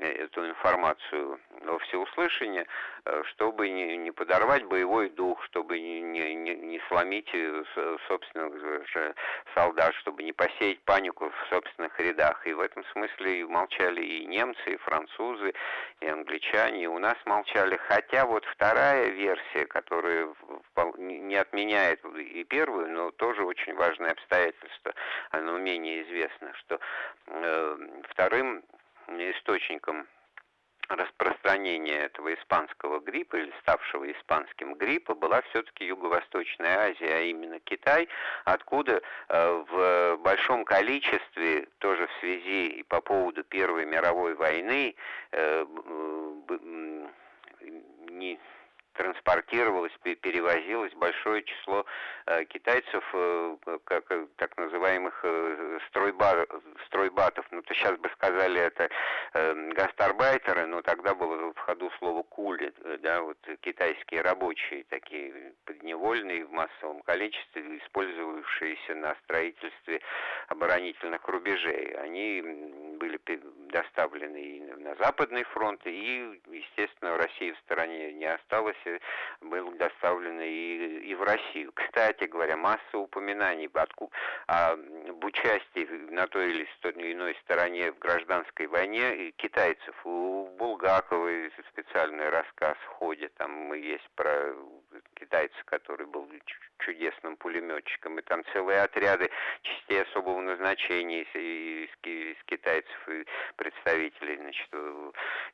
эту 0.00 0.46
информацию 0.48 1.38
во 1.62 1.78
всеуслышание, 1.78 2.66
э, 3.04 3.22
чтобы 3.30 3.68
не, 3.70 3.96
не 3.96 4.10
подорвать 4.10 4.64
боевой 4.64 5.08
дух, 5.10 5.42
чтобы 5.44 5.78
не, 5.78 6.00
не, 6.34 6.54
не 6.56 6.80
сломить 6.88 7.30
э, 7.32 7.64
собственных 8.08 8.58
же 8.88 9.14
солдат, 9.54 9.94
чтобы 9.96 10.22
не 10.24 10.32
посеять 10.32 10.80
панику 10.80 11.30
в 11.30 11.48
собственных 11.48 11.98
рядах. 12.00 12.46
И 12.46 12.52
в 12.52 12.60
этом 12.60 12.84
смысле 12.92 13.46
молчали 13.46 14.02
и 14.02 14.26
немцы, 14.26 14.74
и 14.74 14.76
французы, 14.76 15.54
и 16.00 16.06
англичане, 16.06 16.84
и 16.84 16.86
у 16.86 16.98
нас 16.98 17.16
молчали. 17.24 17.78
Хотя 17.88 18.26
вот 18.26 18.44
вторая 18.46 19.08
версия, 19.10 19.66
которая 19.66 20.28
не 20.98 21.36
отменяет 21.36 22.04
и 22.04 22.44
первую, 22.44 22.90
но 22.90 23.10
тоже 23.12 23.44
очень 23.44 23.74
важное 23.74 24.10
обстоятельство, 24.10 24.92
оно 25.30 25.58
менее 25.58 26.02
известно, 26.02 26.52
что 26.54 26.80
э, 27.26 27.76
вторым 28.10 28.63
источником 29.08 30.06
распространения 30.88 31.98
этого 31.98 32.34
испанского 32.34 33.00
гриппа 33.00 33.36
или 33.36 33.52
ставшего 33.62 34.10
испанским 34.10 34.74
гриппа 34.74 35.14
была 35.14 35.40
все-таки 35.50 35.86
Юго-Восточная 35.86 36.90
Азия, 36.90 37.14
а 37.16 37.20
именно 37.20 37.58
Китай, 37.60 38.08
откуда 38.44 39.00
э, 39.28 39.64
в 39.70 40.16
большом 40.18 40.64
количестве, 40.64 41.68
тоже 41.78 42.06
в 42.06 42.20
связи 42.20 42.68
и 42.68 42.82
по 42.82 43.00
поводу 43.00 43.44
Первой 43.44 43.86
мировой 43.86 44.34
войны, 44.34 44.94
э, 45.32 45.64
не 48.10 48.38
транспортировалось, 48.94 49.92
перевозилось 50.02 50.92
большое 50.94 51.42
число 51.42 51.84
э, 52.26 52.44
китайцев, 52.44 53.04
э, 53.12 53.56
как 53.84 54.04
э, 54.10 54.26
так 54.36 54.56
называемых 54.56 55.24
стройба, 55.88 56.46
стройбатов. 56.86 57.46
Ну, 57.50 57.62
то 57.62 57.74
сейчас 57.74 57.98
бы 57.98 58.08
сказали 58.10 58.60
это 58.60 58.88
гастарбайтеры, 59.34 60.66
но 60.66 60.82
тогда 60.82 61.14
было 61.14 61.52
в 61.52 61.58
ходу 61.58 61.90
слово 61.98 62.22
кули, 62.22 62.72
да, 63.00 63.22
вот 63.22 63.38
китайские 63.60 64.22
рабочие, 64.22 64.84
такие 64.84 65.52
подневольные 65.64 66.44
в 66.44 66.52
массовом 66.52 67.02
количестве, 67.02 67.78
использовавшиеся 67.78 68.94
на 68.94 69.14
строительстве 69.24 70.00
оборонительных 70.48 71.26
рубежей. 71.28 71.94
Они 71.96 72.40
были 72.98 73.18
доставлены 73.70 74.36
и 74.36 74.60
на 74.60 74.94
Западный 74.96 75.44
фронт, 75.44 75.80
и, 75.86 76.40
естественно, 76.46 77.16
России 77.16 77.52
в 77.52 77.58
стороне 77.58 78.12
не 78.12 78.26
осталось, 78.26 78.76
и 78.83 78.83
был 79.40 79.70
доставлен 79.72 80.40
и, 80.40 81.10
и 81.10 81.14
в 81.14 81.22
Россию. 81.22 81.72
Кстати 81.74 82.24
говоря, 82.24 82.56
масса 82.56 82.98
упоминаний 82.98 83.70
об 84.46 85.24
участии 85.24 85.86
на 86.10 86.26
той 86.26 86.52
или 86.52 87.12
иной 87.12 87.36
стороне 87.42 87.92
в 87.92 87.98
гражданской 87.98 88.66
войне 88.66 89.32
китайцев. 89.32 89.94
У 90.04 90.48
Булгакова 90.58 91.28
специальный 91.70 92.28
рассказ 92.28 92.76
ходит, 92.98 93.34
там 93.34 93.72
есть 93.72 94.08
про 94.14 94.54
китайца, 95.14 95.56
который 95.66 96.06
был 96.06 96.28
чудесным 96.78 97.36
пулеметчиком, 97.36 98.18
и 98.18 98.22
там 98.22 98.44
целые 98.52 98.82
отряды 98.82 99.30
частей 99.62 100.02
особого 100.02 100.40
назначения 100.40 101.22
из, 101.22 101.34
из, 101.34 101.90
из 102.02 102.44
китайцев 102.44 103.08
и 103.08 103.24
представителей 103.56 104.36
значит, 104.36 104.68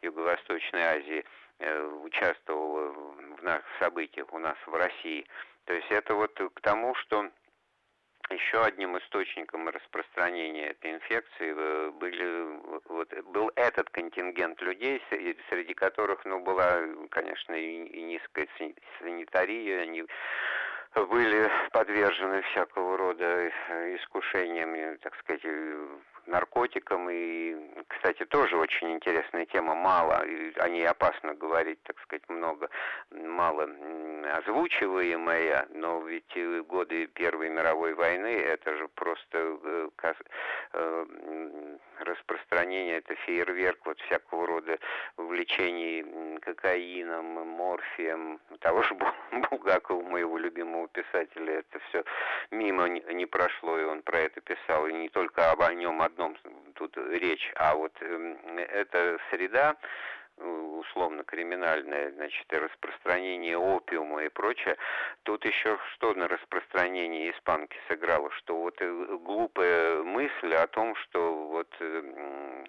Юго-Восточной 0.02 0.82
Азии 0.82 1.24
э, 1.60 1.86
участвовало 2.04 2.92
в 3.36 3.42
наших 3.42 3.66
событиях 3.78 4.32
у 4.32 4.38
нас 4.38 4.56
в 4.66 4.74
России. 4.74 5.26
То 5.64 5.74
есть 5.74 5.90
это 5.90 6.14
вот 6.14 6.32
к 6.54 6.60
тому, 6.60 6.94
что 6.96 7.30
еще 8.30 8.62
одним 8.62 8.96
источником 8.98 9.68
распространения 9.68 10.68
этой 10.68 10.92
инфекции 10.94 11.54
э, 11.56 11.90
были, 11.90 12.58
вот, 12.88 13.12
был 13.32 13.50
этот 13.56 13.90
контингент 13.90 14.60
людей, 14.62 15.02
среди 15.48 15.74
которых 15.74 16.24
ну, 16.24 16.40
была, 16.40 16.82
конечно, 17.10 17.54
и 17.54 18.02
низкая 18.02 18.48
санитария, 18.98 19.82
они 19.82 20.04
были 20.94 21.50
подвержены 21.72 22.42
всякого 22.42 22.96
рода 22.96 23.48
искушениям, 23.96 24.98
так 24.98 25.14
сказать, 25.16 25.44
наркотикам. 26.30 27.08
И, 27.10 27.56
кстати, 27.88 28.24
тоже 28.24 28.56
очень 28.56 28.92
интересная 28.92 29.46
тема. 29.46 29.74
Мало, 29.74 30.24
о 30.56 30.68
ней 30.68 30.86
опасно 30.86 31.34
говорить, 31.34 31.82
так 31.82 31.98
сказать, 32.00 32.28
много, 32.28 32.68
мало 33.10 33.68
озвучиваемая, 34.38 35.66
но 35.70 36.00
ведь 36.02 36.36
годы 36.66 37.06
Первой 37.08 37.50
мировой 37.50 37.94
войны, 37.94 38.28
это 38.28 38.76
же 38.76 38.88
просто 38.88 39.58
э, 39.62 39.88
э, 40.72 41.06
распространение, 41.98 42.98
это 42.98 43.14
фейерверк 43.14 43.78
вот 43.84 44.00
всякого 44.00 44.46
рода 44.46 44.78
увлечений 45.16 46.38
кокаином, 46.40 47.48
морфием, 47.48 48.40
того 48.60 48.82
же 48.82 48.94
Булгакова, 49.50 50.02
моего 50.02 50.38
любимого 50.38 50.88
писателя, 50.88 51.58
это 51.60 51.78
все 51.88 52.04
мимо 52.50 52.88
не 52.88 53.26
прошло, 53.26 53.78
и 53.78 53.84
он 53.84 54.02
про 54.02 54.20
это 54.20 54.40
писал, 54.40 54.86
и 54.86 54.92
не 54.92 55.08
только 55.08 55.50
об 55.50 55.60
о 55.62 55.74
нем 55.74 56.00
одном 56.02 56.19
тут 56.74 56.96
речь, 56.96 57.50
а 57.56 57.74
вот 57.74 57.92
эм, 58.00 58.38
эта 58.58 59.18
среда, 59.30 59.76
условно 60.36 61.22
криминальное, 61.24 62.12
значит, 62.12 62.46
распространение 62.52 63.58
опиума 63.58 64.24
и 64.24 64.28
прочее, 64.28 64.76
тут 65.24 65.44
еще 65.44 65.78
что 65.92 66.14
на 66.14 66.28
распространение 66.28 67.30
испанки 67.32 67.76
сыграло, 67.88 68.30
что 68.32 68.56
вот 68.56 68.76
э, 68.80 69.18
глупая 69.22 70.02
мысль 70.02 70.54
о 70.54 70.66
том, 70.66 70.94
что 70.96 71.48
вот 71.48 71.68
эм, 71.80 72.64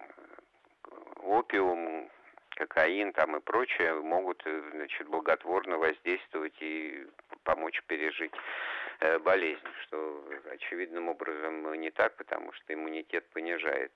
опиум, 1.23 2.09
кокаин 2.55 3.13
там 3.13 3.37
и 3.37 3.39
прочее 3.39 3.93
могут, 4.01 4.41
э, 4.45 4.61
значит, 4.73 5.07
благотворно 5.07 5.77
воздействовать 5.77 6.55
и 6.59 7.07
помочь 7.43 7.81
пережить. 7.87 8.33
э, 8.33 8.80
болезнь, 9.23 9.67
что 9.83 10.23
очевидным 10.51 11.09
образом 11.09 11.73
не 11.75 11.91
так, 11.91 12.15
потому 12.15 12.53
что 12.53 12.73
иммунитет 12.73 13.25
понижает. 13.29 13.91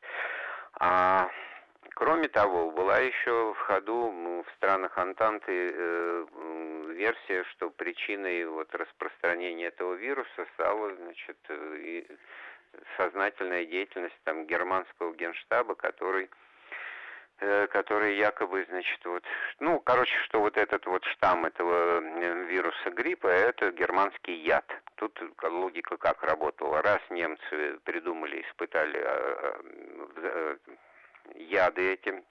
А 0.80 1.30
Кроме 1.94 2.28
того, 2.28 2.72
была 2.72 2.98
еще 2.98 3.54
в 3.54 3.58
ходу 3.60 4.44
в 4.46 4.46
странах 4.58 4.98
Антанты 4.98 5.72
э, 5.74 6.26
версия, 6.90 7.44
что 7.52 7.70
причиной 7.70 8.46
вот 8.46 8.74
распространения 8.74 9.68
этого 9.68 9.94
вируса 9.94 10.46
стала 10.54 10.94
значит, 10.96 11.38
э, 11.50 11.78
и 11.80 12.08
сознательная 12.98 13.66
деятельность 13.66 14.20
там 14.24 14.46
германского 14.46 15.14
генштаба, 15.14 15.76
который 15.76 16.26
э, 16.26 16.28
который 17.38 18.18
якобы, 18.18 18.66
значит, 18.70 19.04
вот, 19.06 19.24
ну, 19.60 19.80
короче, 19.80 20.16
что 20.26 20.40
вот 20.40 20.58
этот 20.58 20.86
вот 20.86 21.04
штамм 21.06 21.46
этого 21.46 22.02
э, 22.02 22.46
вируса 22.46 22.92
гриппа, 22.92 23.28
это 23.28 23.72
германский 23.72 24.36
яд. 24.44 24.66
Тут 24.96 25.20
логика 25.44 25.98
как 25.98 26.24
работала. 26.24 26.82
Раз 26.82 27.02
немцы 27.10 27.80
придумали, 27.84 28.42
испытали 28.42 28.98
а, 28.98 29.60
а, 30.18 30.58
яды 31.36 31.94
этим 31.94 32.24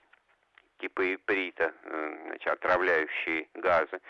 типа 0.78 1.14
иприта, 1.14 1.72
значит, 1.84 2.48
отравляющие 2.48 3.48
газы 3.54 4.00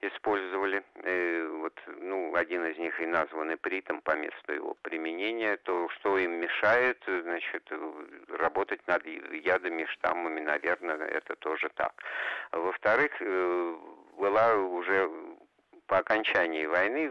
использовали. 0.00 0.82
Вот, 1.60 1.80
ну, 2.00 2.34
один 2.34 2.64
из 2.66 2.78
них 2.78 3.00
и 3.00 3.06
назван 3.06 3.54
ипритом 3.54 4.00
по 4.00 4.16
месту 4.16 4.52
его 4.52 4.76
применения. 4.82 5.56
То, 5.58 5.88
что 5.90 6.18
им 6.18 6.40
мешает, 6.40 7.02
значит, 7.06 7.70
работать 8.28 8.80
над 8.86 9.04
ядами, 9.06 9.84
штаммами, 9.86 10.40
наверное, 10.40 11.06
это 11.06 11.36
тоже 11.36 11.68
так. 11.74 11.92
Во-вторых, 12.52 13.12
была 14.16 14.54
уже 14.54 15.10
по 15.88 15.98
окончании 15.98 16.66
войны, 16.66 17.10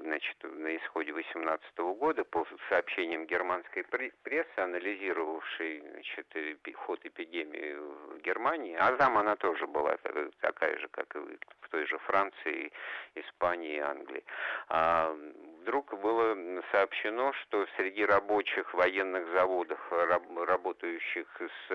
значит, 0.00 0.36
на 0.42 0.74
исходе 0.76 1.12
18 1.12 1.78
года, 1.98 2.24
по 2.24 2.46
сообщениям 2.70 3.26
германской 3.26 3.84
прессы, 4.22 4.58
анализировавшей 4.58 5.82
значит, 5.92 6.26
ход 6.74 7.04
эпидемии 7.04 7.74
в 7.74 8.18
Германии, 8.22 8.74
а 8.78 8.96
там 8.96 9.18
она 9.18 9.36
тоже 9.36 9.66
была 9.66 9.98
такая 10.40 10.78
же, 10.78 10.88
как 10.88 11.14
и 11.14 11.18
в 11.60 11.68
той 11.68 11.86
же 11.86 11.98
Франции, 11.98 12.72
Испании 13.14 13.78
Англии, 13.78 14.24
а 14.68 15.14
вдруг 15.62 15.98
было 16.00 16.36
сообщено, 16.72 17.32
что 17.42 17.66
среди 17.76 18.04
рабочих 18.04 18.74
военных 18.74 19.28
заводов, 19.32 19.80
работающих 19.90 21.26
с 21.40 21.72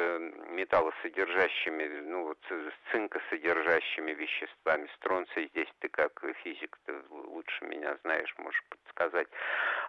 металлосодержащими, 0.50 2.02
ну 2.02 2.24
вот 2.26 2.40
с 2.50 2.92
цинкосодержащими 2.92 4.12
веществами, 4.12 4.90
стронций 4.98 5.48
здесь 5.54 5.70
ты 5.80 5.90
как 5.90 6.22
физик, 6.44 6.78
ты 6.86 6.94
лучше 7.10 7.66
меня 7.66 7.98
знаешь, 8.04 8.34
можешь 8.38 8.64
подсказать, 8.70 9.28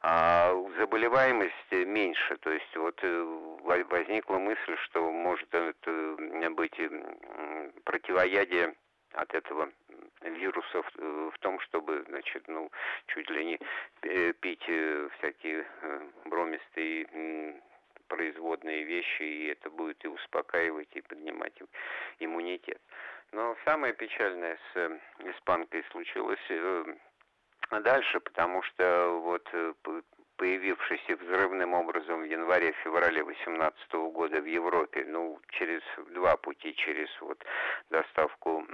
а 0.03 0.53
заболеваемость 0.79 1.73
меньше, 1.73 2.37
то 2.39 2.51
есть 2.51 2.77
вот 2.77 2.99
э, 3.03 3.23
возникла 3.91 4.39
мысль, 4.39 4.77
что 4.85 5.11
может 5.11 5.53
это 5.53 6.17
быть 6.51 6.79
противоядие 7.85 8.75
от 9.15 9.35
этого 9.35 9.71
вирусов 10.23 10.91
э, 10.97 11.31
в 11.33 11.39
том, 11.39 11.61
чтобы, 11.61 12.05
значит, 12.09 12.47
ну, 12.49 12.71
чуть 13.09 13.31
ли 13.31 13.45
не 13.45 13.61
э, 14.03 14.33
пить 14.35 14.65
э, 14.69 15.09
всякие 15.19 15.67
бромистые 16.25 17.61
производные 18.09 18.85
вещи, 18.85 19.23
и 19.23 19.47
это 19.49 19.69
будет 19.69 20.03
и 20.05 20.09
успокаивать, 20.09 20.89
и 20.95 21.03
поднимать 21.03 21.61
иммунитет. 22.21 22.81
Но 23.33 23.55
самое 23.67 23.93
печальное 23.93 24.59
с 24.73 25.01
испанкой 25.19 25.85
случилось 25.91 26.41
дальше, 27.71 28.21
потому 28.21 28.63
что 28.63 29.21
вот 29.23 29.47
появившийся 30.39 31.17
взрывным 31.17 31.75
образом 31.75 32.23
в 32.23 32.25
январе-феврале 32.25 33.23
2018 33.25 33.93
года 34.13 34.41
в 34.41 34.47
Европе, 34.47 35.05
ну, 35.07 35.41
через 35.51 35.83
два 36.15 36.37
пути, 36.37 36.75
через 36.75 37.09
вот 37.21 37.45
доставку 37.91 38.65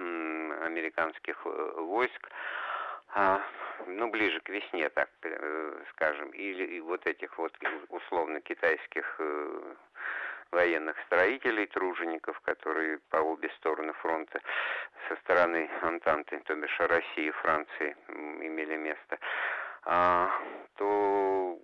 американских 0.64 1.40
э, 1.44 1.72
войск, 1.76 2.30
а, 3.14 3.40
ну, 3.86 4.10
ближе 4.10 4.40
к 4.40 4.48
весне, 4.50 4.88
так 4.90 5.08
э, 5.22 5.82
скажем, 5.92 6.30
или 6.30 6.80
вот 6.80 7.06
этих 7.06 7.36
вот 7.38 7.52
условно 7.88 8.40
китайских 8.40 9.16
э, 9.18 9.74
военных 10.50 10.96
строителей, 11.06 11.66
тружеников, 11.66 12.38
которые 12.40 12.98
по 13.10 13.16
обе 13.16 13.48
стороны 13.56 13.92
фронта 13.94 14.40
со 15.08 15.16
стороны 15.16 15.70
Антанты, 15.82 16.40
то 16.44 16.54
бишь 16.54 16.78
России 16.78 17.28
и 17.28 17.30
Франции, 17.42 17.96
имели 18.08 18.76
место, 18.76 19.18
то 19.84 21.58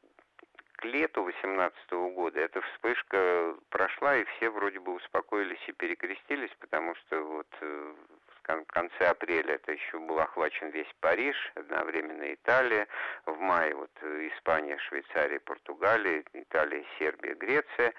к 0.76 0.85
лету 0.85 1.22
18 1.22 1.92
года 2.14 2.40
эта 2.40 2.61
вспышка 2.62 3.54
прошла, 3.68 4.16
и 4.16 4.24
все 4.24 4.50
вроде 4.50 4.80
бы 4.80 4.94
успокоились 4.94 5.62
и 5.66 5.72
перекрестились, 5.72 6.50
потому 6.59 6.94
что 6.94 7.22
вот 7.22 7.46
э, 7.61 7.94
в 8.46 8.64
конце 8.72 9.09
апреля 9.09 9.54
это 9.54 9.72
еще 9.72 9.98
был 9.98 10.18
охвачен 10.18 10.70
весь 10.70 10.92
Париж, 11.00 11.37
одновременно 11.54 12.33
Италия, 12.33 12.88
в 13.26 13.38
мае 13.38 13.74
вот 13.74 13.90
Испания, 14.02 14.78
Швейцария, 14.78 15.38
Португалия, 15.40 16.24
Италия, 16.33 16.85
Сербия, 16.98 17.35
Греция, 17.35 17.92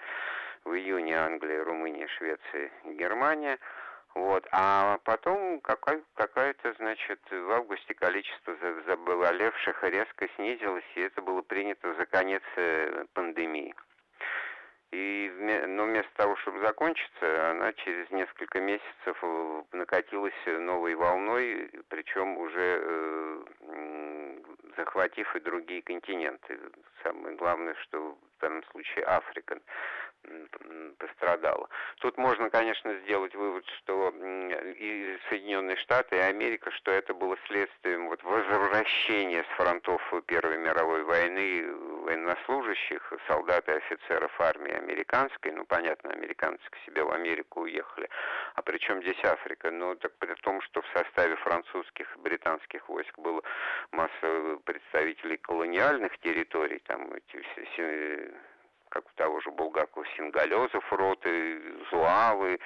в 0.63 0.73
июне 0.73 1.17
Англия, 1.17 1.63
Румыния, 1.63 2.07
Швеция 2.07 2.71
Германия– 2.85 3.59
вот. 4.15 4.47
А 4.51 4.99
потом 5.03 5.61
какая-то, 5.61 6.73
значит, 6.73 7.19
в 7.29 7.51
августе 7.51 7.93
количество 7.93 8.55
заболевших 8.87 9.83
резко 9.83 10.27
снизилось, 10.35 10.83
и 10.95 11.01
это 11.01 11.21
было 11.21 11.41
принято 11.41 11.93
за 11.95 12.05
конец 12.05 12.43
э, 12.55 13.05
пандемии. 13.13 13.73
И 14.91 15.31
но 15.67 15.85
вместо 15.85 16.11
того, 16.15 16.35
чтобы 16.37 16.59
закончиться, 16.59 17.51
она 17.51 17.71
через 17.73 18.09
несколько 18.11 18.59
месяцев 18.59 19.17
э, 19.21 19.63
накатилась 19.71 20.33
новой 20.45 20.95
волной, 20.95 21.71
причем 21.87 22.37
уже 22.37 22.81
э, 22.83 23.43
захватив 24.75 25.35
и 25.35 25.39
другие 25.39 25.81
континенты. 25.81 26.59
Самое 27.03 27.35
главное, 27.35 27.75
что 27.75 28.17
в 28.37 28.41
данном 28.41 28.63
случае 28.65 29.05
Африка 29.05 29.59
пострадала. 30.97 31.67
Тут 31.99 32.17
можно, 32.17 32.49
конечно, 32.49 32.93
сделать 32.99 33.33
вывод, 33.33 33.65
что 33.79 34.09
и 34.09 35.17
Соединенные 35.29 35.77
Штаты, 35.77 36.17
и 36.17 36.19
Америка, 36.19 36.69
что 36.71 36.91
это 36.91 37.13
было 37.13 37.37
следствием 37.47 38.07
вот 38.07 38.23
возвращения 38.23 39.43
с 39.43 39.55
фронтов 39.55 40.01
Первой 40.27 40.57
мировой 40.57 41.03
войны 41.03 41.65
военнослужащих, 42.03 43.13
солдат 43.27 43.67
и 43.67 43.71
офицеров 43.71 44.39
армии 44.39 44.71
американской, 44.81 45.51
ну, 45.51 45.65
понятно, 45.65 46.11
американцы 46.11 46.63
к 46.69 46.77
себе 46.85 47.03
в 47.03 47.11
Америку 47.11 47.61
уехали, 47.61 48.09
а 48.55 48.61
причем 48.61 49.01
здесь 49.01 49.23
Африка, 49.23 49.71
ну, 49.71 49.95
так 49.95 50.13
при 50.17 50.33
том, 50.35 50.61
что 50.61 50.81
в 50.81 50.87
составе 50.93 51.35
французских 51.37 52.15
и 52.15 52.19
британских 52.19 52.87
войск 52.89 53.17
было 53.19 53.41
масса 53.91 54.57
представителей 54.65 55.37
колониальных 55.37 56.17
территорий, 56.19 56.79
там 56.79 57.13
эти 57.13 57.41
все 57.73 58.31
как 58.91 59.05
у 59.05 59.11
того 59.15 59.39
же 59.39 59.49
Булгакова, 59.51 60.05
сингалезов 60.17 60.83
роты, 60.91 61.61
зуавы, 61.89 62.59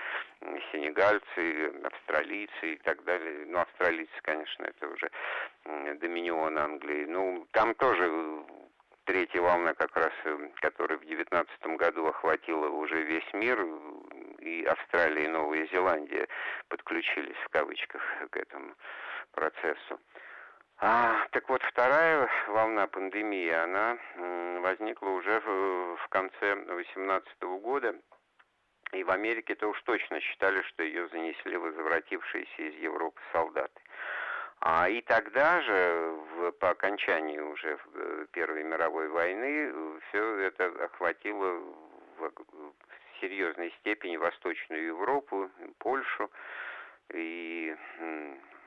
сенегальцы, 0.71 1.71
австралийцы 1.83 2.73
и 2.73 2.77
так 2.77 3.03
далее. 3.03 3.45
Ну, 3.45 3.59
австралийцы, 3.59 4.13
конечно, 4.23 4.63
это 4.63 4.87
уже 4.87 5.11
доминион 5.99 6.57
Англии. 6.57 7.05
Ну, 7.05 7.47
там 7.51 7.75
тоже 7.75 8.43
третья 9.05 9.41
волна 9.41 9.73
как 9.73 9.95
раз, 9.95 10.11
э, 10.25 10.49
которая 10.55 10.97
в 10.97 11.05
девятнадцатом 11.05 11.77
году 11.77 12.07
охватила 12.07 12.67
уже 12.69 13.01
весь 13.03 13.33
мир, 13.33 13.65
и 14.39 14.63
Австралия 14.65 15.25
и 15.25 15.29
Новая 15.29 15.67
Зеландия 15.67 16.27
подключились 16.67 17.37
в 17.45 17.49
кавычках 17.49 18.01
к 18.29 18.37
этому 18.37 18.75
процессу. 19.31 19.99
А, 20.77 21.25
так 21.31 21.47
вот, 21.47 21.63
вторая 21.63 22.29
волна 22.47 22.87
пандемии, 22.87 23.49
она 23.49 23.97
возникла 24.61 25.09
уже 25.09 25.39
в, 25.39 25.97
в 25.97 26.07
конце 26.09 26.55
2018 26.55 27.41
года. 27.61 27.95
И 28.91 29.03
в 29.03 29.09
Америке-то 29.09 29.67
уж 29.67 29.81
точно 29.83 30.19
считали, 30.19 30.61
что 30.63 30.83
ее 30.83 31.07
занесли 31.09 31.57
возвратившиеся 31.57 32.61
из 32.61 32.75
Европы 32.75 33.19
солдаты. 33.31 33.81
А 34.61 34.89
и 34.89 35.01
тогда 35.01 35.61
же, 35.61 36.15
в, 36.35 36.51
по 36.53 36.71
окончании 36.71 37.39
уже 37.39 37.77
э, 37.93 38.25
Первой 38.31 38.63
мировой 38.63 39.09
войны, 39.09 39.99
все 40.09 40.37
это 40.39 40.65
охватило 40.83 41.59
в, 42.17 42.31
в 42.31 42.73
серьезной 43.21 43.71
степени 43.79 44.17
Восточную 44.17 44.85
Европу, 44.87 45.49
Польшу 45.79 46.31
и 47.13 47.75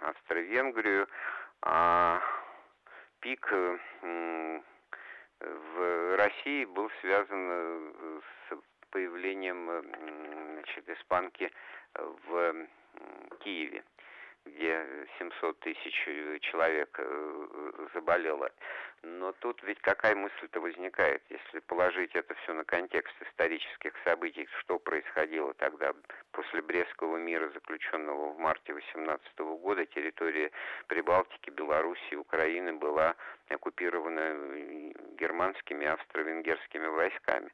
Австро-Венгрию. 0.00 1.08
А 1.62 2.22
пик 3.20 3.52
в 5.40 6.16
России 6.16 6.64
был 6.64 6.90
связан 7.00 7.48
э, 7.50 8.20
с 8.48 8.58
появлением 8.90 9.68
значит, 10.54 10.88
испанки 10.88 11.50
в 11.94 12.66
Киеве 13.40 13.84
где 14.44 14.84
700 15.18 15.60
тысяч 15.60 16.04
э, 16.06 16.38
человек 16.40 16.94
э, 16.98 17.88
заболело. 17.94 18.50
Но 19.02 19.32
тут 19.32 19.62
ведь 19.62 19.80
какая 19.80 20.16
мысль-то 20.16 20.60
возникает, 20.60 21.22
если 21.30 21.60
положить 21.60 22.14
это 22.14 22.34
все 22.34 22.52
на 22.52 22.64
контекст 22.64 23.14
исторических 23.22 23.92
событий, 24.04 24.48
что 24.60 24.78
происходило 24.78 25.54
тогда 25.54 25.92
после 26.32 26.62
Брестского 26.62 27.16
мира, 27.16 27.48
заключенного 27.50 28.32
в 28.32 28.38
марте 28.38 28.74
18 28.74 29.38
года, 29.38 29.86
территория 29.86 30.50
Прибалтики, 30.88 31.50
Белоруссии, 31.50 32.16
Украины 32.16 32.72
была 32.72 33.14
оккупирована 33.48 34.20
э, 34.20 34.92
германскими, 35.18 35.86
австро-венгерскими 35.86 36.86
войсками 36.86 37.50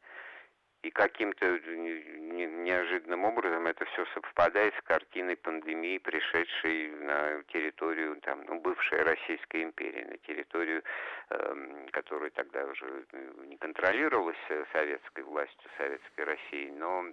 и 0.85 0.91
каким-то 0.91 1.47
неожиданным 1.47 3.25
образом 3.25 3.67
это 3.67 3.87
все 3.87 4.05
совпадает 4.13 4.75
с 4.75 4.83
картиной 4.83 5.37
пандемии, 5.37 5.97
пришедшей 5.97 6.91
на 6.91 7.43
территорию 7.45 8.21
там, 8.21 8.45
ну, 8.47 8.61
бывшей 8.61 9.03
Российской 9.03 9.63
империи, 9.63 10.05
на 10.05 10.19
территорию, 10.19 10.83
э, 11.31 11.87
которая 11.91 12.31
тогда 12.31 12.67
уже 12.67 13.07
не 13.47 13.57
контролировалась 13.57 14.37
советской 14.73 15.25
властью, 15.25 15.71
советской 15.79 16.25
Россией, 16.25 16.71
но 16.73 17.07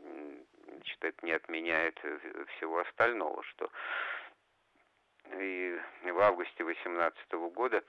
значит, 0.68 0.98
это 1.02 1.26
не 1.26 1.32
отменяет 1.32 1.98
всего 2.58 2.80
остального, 2.80 3.42
что 3.44 3.72
и 5.40 5.80
в 6.04 6.20
августе 6.20 6.64
18 6.64 7.32
года 7.54 7.82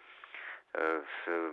э, 0.74 1.02
с, 1.24 1.52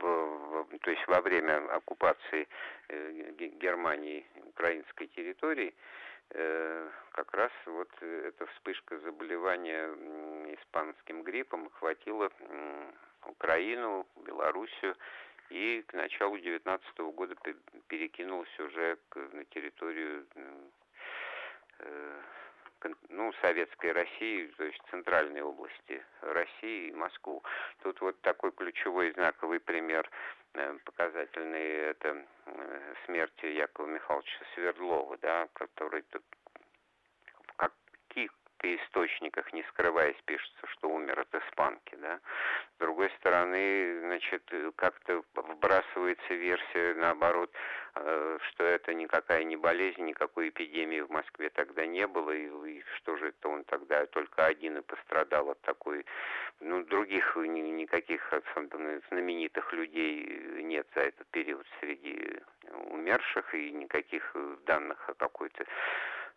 в, 0.00 0.66
то 0.80 0.90
есть 0.90 1.06
во 1.06 1.20
время 1.20 1.56
оккупации 1.74 2.48
э, 2.88 3.32
Германии 3.60 4.26
украинской 4.46 5.06
территории 5.08 5.74
э, 6.30 6.88
как 7.12 7.32
раз 7.34 7.50
вот 7.66 7.90
эта 8.00 8.46
вспышка 8.46 8.98
заболевания 9.00 9.88
испанским 10.54 11.22
гриппом 11.22 11.66
охватила 11.66 12.30
Украину, 13.26 14.06
Белоруссию 14.24 14.96
и 15.50 15.82
к 15.86 15.92
началу 15.92 16.38
19 16.38 16.98
года 17.14 17.34
перекинулась 17.88 18.58
уже 18.58 18.98
на 19.14 19.44
территорию 19.46 20.26
ну, 23.08 23.32
советской 23.40 23.92
России, 23.92 24.46
то 24.56 24.64
есть 24.64 24.80
центральной 24.90 25.42
области 25.42 26.02
России 26.20 26.88
и 26.88 26.94
Москву. 26.94 27.42
Тут 27.82 28.00
вот 28.00 28.20
такой 28.22 28.52
ключевой 28.52 29.12
знаковый 29.12 29.60
пример 29.60 30.08
э, 30.54 30.78
показательный 30.84 31.90
это 31.90 32.24
э, 32.46 32.94
смерти 33.06 33.46
Якова 33.46 33.86
Михайловича 33.86 34.44
Свердлова, 34.54 35.16
да, 35.18 35.48
который 35.54 36.02
тут 36.02 36.22
каких 38.12 38.30
источниках, 38.62 39.52
не 39.52 39.62
скрываясь, 39.64 40.16
пишется, 40.24 40.66
что 40.68 40.88
умер 40.88 41.20
от 41.20 41.34
испанки, 41.34 41.96
да. 41.96 42.20
С 42.76 42.78
другой 42.78 43.10
стороны, 43.18 44.00
значит, 44.00 44.42
как-то 44.76 45.24
вбрасывается 45.34 46.34
версия, 46.34 46.94
наоборот, 46.94 47.50
что 47.94 48.64
это 48.64 48.94
никакая 48.94 49.44
не 49.44 49.56
болезнь, 49.56 50.02
никакой 50.02 50.48
эпидемии 50.48 51.00
в 51.00 51.10
Москве 51.10 51.50
тогда 51.50 51.86
не 51.86 52.06
было, 52.06 52.30
и, 52.30 52.46
и 52.46 52.82
что 52.96 53.16
же 53.16 53.28
это 53.28 53.48
он 53.48 53.64
тогда 53.64 54.06
только 54.06 54.46
один 54.46 54.78
и 54.78 54.82
пострадал 54.82 55.50
от 55.50 55.60
такой, 55.60 56.06
ну, 56.60 56.82
других 56.84 57.36
никаких 57.36 58.32
знаменитых 59.10 59.72
людей 59.72 60.62
нет 60.62 60.86
за 60.94 61.02
этот 61.02 61.26
период 61.28 61.66
среди 61.80 62.40
умерших, 62.90 63.54
и 63.54 63.72
никаких 63.72 64.34
данных 64.64 65.08
о 65.08 65.14
какой-то 65.14 65.64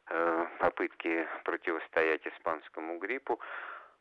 Э, 0.08 0.45
попытки 0.60 1.28
противостоять 1.43 2.28
испанскому 2.28 2.99
гриппу. 2.99 3.39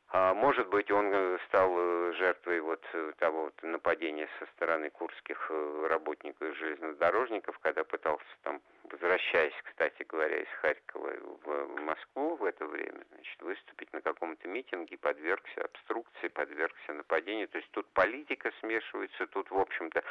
А 0.08 0.34
может 0.34 0.68
быть, 0.68 0.90
он 0.90 1.10
э, 1.12 1.38
стал 1.48 1.70
э, 1.76 2.12
жертвой 2.18 2.60
вот 2.60 2.84
того 3.18 3.44
вот 3.44 3.62
нападения 3.62 4.28
со 4.38 4.46
стороны 4.52 4.90
курских 4.90 5.50
работников 5.88 6.56
железнодорожников, 6.56 7.58
когда 7.58 7.84
пытался 7.84 8.24
там 8.42 8.60
возвращаясь, 8.90 9.54
кстати 9.64 10.02
говоря, 10.08 10.40
из 10.40 10.48
Харькова 10.60 11.12
в 11.44 11.80
Москву 11.80 12.36
в 12.36 12.44
это 12.44 12.66
время, 12.66 13.04
значит, 13.12 13.42
выступить 13.42 13.92
на 13.92 14.00
каком-то 14.00 14.48
митинге, 14.48 14.96
подвергся 14.98 15.64
обструкции, 15.64 16.28
подвергся 16.28 16.92
нападению. 16.92 17.48
То 17.48 17.58
есть 17.58 17.70
тут 17.72 17.86
политика 17.88 18.52
смешивается, 18.60 19.26
тут, 19.28 19.50
в 19.50 19.58
общем-то, 19.58 20.02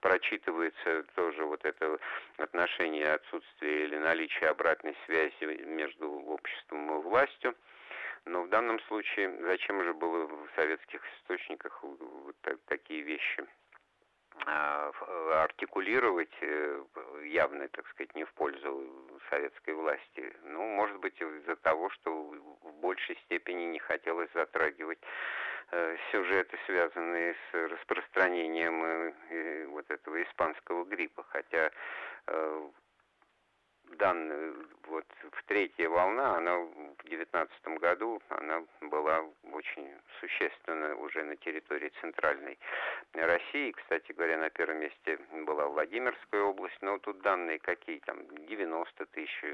прочитывается 0.00 1.04
тоже 1.14 1.44
вот 1.44 1.64
это 1.64 1.98
отношение 2.36 3.12
отсутствия 3.12 3.84
или 3.84 3.96
наличия 3.96 4.48
обратной 4.48 4.96
связи 5.06 5.62
между 5.64 6.10
обществом 6.10 6.98
и 6.98 7.02
властью. 7.02 7.54
Но 8.28 8.42
в 8.42 8.48
данном 8.50 8.78
случае 8.80 9.34
зачем 9.40 9.82
же 9.82 9.94
было 9.94 10.26
в 10.26 10.48
советских 10.54 11.02
источниках 11.16 11.82
вот 11.82 12.36
такие 12.66 13.00
вещи 13.00 13.46
а, 14.46 14.92
артикулировать 15.44 16.36
э, 16.42 16.84
явно, 17.24 17.68
так 17.68 17.88
сказать, 17.88 18.14
не 18.14 18.24
в 18.24 18.32
пользу 18.34 18.86
советской 19.30 19.74
власти. 19.74 20.32
Ну, 20.44 20.62
может 20.62 20.98
быть, 20.98 21.20
из-за 21.20 21.56
того, 21.56 21.88
что 21.90 22.10
в 22.12 22.72
большей 22.80 23.16
степени 23.24 23.64
не 23.64 23.78
хотелось 23.78 24.30
затрагивать 24.34 25.00
э, 25.70 25.96
сюжеты, 26.12 26.58
связанные 26.66 27.34
с 27.34 27.54
распространением 27.54 28.84
э, 28.84 29.66
вот 29.68 29.90
этого 29.90 30.22
испанского 30.22 30.84
гриппа, 30.84 31.24
хотя 31.30 31.70
данная 33.96 34.54
вот 34.86 35.06
в 35.32 35.42
третья 35.44 35.88
волна, 35.88 36.36
она 36.36 36.58
в 36.58 37.08
девятнадцатом 37.08 37.76
году, 37.78 38.20
она 38.28 38.64
была 38.80 39.24
очень 39.52 39.88
существенна 40.20 40.96
уже 40.96 41.22
на 41.24 41.36
территории 41.36 41.92
центральной 42.00 42.58
России. 43.14 43.72
Кстати 43.72 44.12
говоря, 44.12 44.38
на 44.38 44.50
первом 44.50 44.78
месте 44.78 45.18
была 45.46 45.66
Владимирская 45.66 46.42
область, 46.42 46.78
но 46.80 46.98
тут 46.98 47.20
данные 47.22 47.58
какие 47.58 47.98
там, 48.00 48.18
90 48.46 49.06
тысяч 49.06 49.44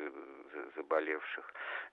заболевших, 0.76 1.44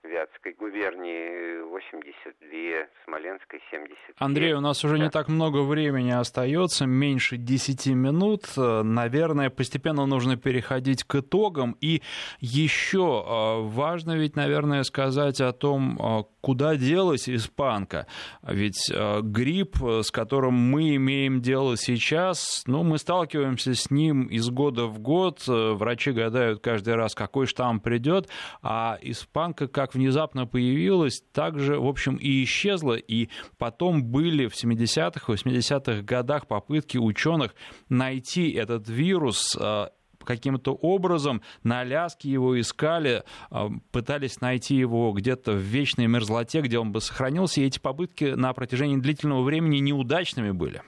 Вятской 0.04 0.52
губернии 0.54 1.62
82, 1.62 2.88
Смоленской 3.04 3.60
70. 3.70 3.96
Андрей, 4.16 4.52
у 4.52 4.60
нас 4.60 4.84
уже 4.84 4.98
да. 4.98 5.04
не 5.04 5.10
так 5.10 5.28
много 5.28 5.62
времени 5.62 6.10
остается, 6.10 6.86
меньше 6.86 7.36
10 7.36 7.86
минут. 7.94 8.46
Наверное, 8.56 9.48
постепенно 9.48 10.04
нужно 10.06 10.36
переходить 10.36 11.04
к 11.04 11.14
итогам 11.16 11.76
и 11.80 12.02
еще 12.40 13.24
а, 13.24 13.60
важно 13.60 14.16
ведь, 14.16 14.34
наверное, 14.34 14.82
сказать 14.82 15.40
о 15.40 15.52
том, 15.52 15.96
а, 16.00 16.24
куда 16.40 16.74
делась 16.74 17.28
испанка. 17.28 18.08
Ведь 18.42 18.90
грипп, 18.90 19.76
с 19.76 20.10
которым 20.10 20.54
мы 20.54 20.96
имеем 20.96 21.40
дело 21.40 21.76
сейчас, 21.76 22.64
ну, 22.66 22.82
мы 22.82 22.98
сталкиваемся 22.98 23.74
с 23.74 23.88
ним 23.92 24.24
из 24.24 24.50
года 24.50 24.86
в 24.86 24.98
год. 24.98 25.44
Врачи 25.46 26.10
гадают 26.10 26.60
каждый 26.60 26.96
раз, 26.96 27.14
какой 27.14 27.46
штамм 27.46 27.78
придет. 27.78 28.28
А 28.62 28.98
испанка 29.00 29.68
как 29.68 29.94
внезапно 29.94 30.46
появилась, 30.46 31.22
так 31.32 31.58
же, 31.58 31.78
в 31.78 31.86
общем, 31.86 32.16
и 32.16 32.42
исчезла. 32.44 32.94
И 32.94 33.28
потом 33.58 34.04
были 34.04 34.46
в 34.46 34.52
70-х, 34.52 35.32
80-х 35.32 36.02
годах 36.02 36.46
попытки 36.46 36.98
ученых 36.98 37.54
найти 37.88 38.52
этот 38.52 38.88
вирус 38.88 39.56
каким-то 40.24 40.72
образом 40.72 41.42
на 41.62 41.80
Аляске 41.80 42.28
его 42.28 42.58
искали, 42.60 43.24
а, 43.50 43.68
пытались 43.92 44.40
найти 44.40 44.74
его 44.74 45.12
где-то 45.12 45.52
в 45.52 45.60
вечной 45.60 46.06
мерзлоте, 46.06 46.60
где 46.60 46.78
он 46.78 46.92
бы 46.92 47.00
сохранился, 47.00 47.60
и 47.60 47.66
эти 47.66 47.78
попытки 47.78 48.24
на 48.24 48.52
протяжении 48.52 48.96
длительного 48.96 49.42
времени 49.42 49.78
неудачными 49.78 50.50
были. 50.50 50.82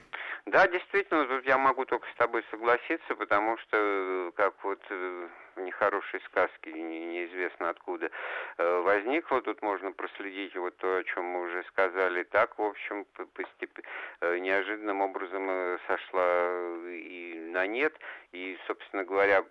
Да, 0.45 0.67
действительно, 0.67 1.25
тут 1.25 1.45
я 1.45 1.57
могу 1.57 1.85
только 1.85 2.05
с 2.13 2.17
тобой 2.17 2.43
согласиться, 2.51 3.15
потому 3.17 3.57
что, 3.57 4.31
как 4.35 4.53
вот 4.63 4.79
э, 4.89 5.27
нехорошей 5.57 6.21
сказке, 6.21 6.71
неизвестно 6.71 7.69
откуда 7.69 8.09
э, 8.57 8.81
возникло, 8.81 9.41
тут 9.41 9.61
можно 9.61 9.91
проследить 9.91 10.55
вот 10.55 10.75
то, 10.77 10.97
о 10.97 11.03
чем 11.03 11.25
мы 11.25 11.41
уже 11.41 11.63
сказали, 11.65 12.23
так, 12.23 12.57
в 12.57 12.61
общем, 12.61 13.05
постеп... 13.33 13.79
неожиданным 14.21 15.01
образом 15.01 15.79
сошла 15.87 16.49
и 16.87 17.49
на 17.51 17.67
нет, 17.67 17.93
и, 18.31 18.57
собственно 18.67 19.03
говоря, 19.03 19.43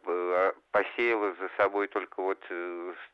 посеяла 0.71 1.35
за 1.35 1.49
собой 1.57 1.89
только 1.89 2.21
вот, 2.21 2.43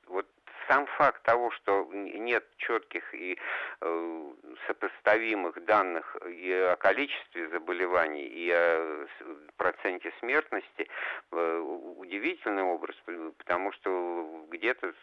вот 0.07 0.27
сам 0.71 0.87
факт 0.87 1.23
того, 1.25 1.51
что 1.51 1.89
нет 1.93 2.45
четких 2.59 3.03
и 3.13 3.37
э, 3.81 4.33
сопоставимых 4.67 5.65
данных 5.65 6.17
и 6.29 6.53
о 6.53 6.77
количестве 6.77 7.49
заболеваний, 7.49 8.27
и 8.27 8.51
о 8.53 9.07
проценте 9.57 10.13
смертности, 10.21 10.89
э, 11.33 11.59
удивительный 11.97 12.63
образ, 12.63 12.95
потому 13.39 13.73
что 13.73 14.47
где-то 14.51 14.95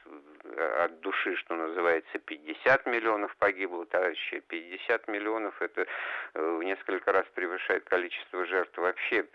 от 0.84 1.00
души, 1.02 1.36
что 1.36 1.56
называется, 1.56 2.18
50 2.18 2.86
миллионов 2.86 3.36
погибло, 3.38 3.86
товарищи, 3.86 4.42
50 4.48 5.08
миллионов 5.10 5.62
это 5.62 5.86
э, 6.34 6.58
в 6.60 6.64
несколько 6.64 7.12
раз 7.12 7.26
превышает 7.36 7.84
количество 7.84 8.46
жертв 8.46 8.78
вообще 8.78 9.26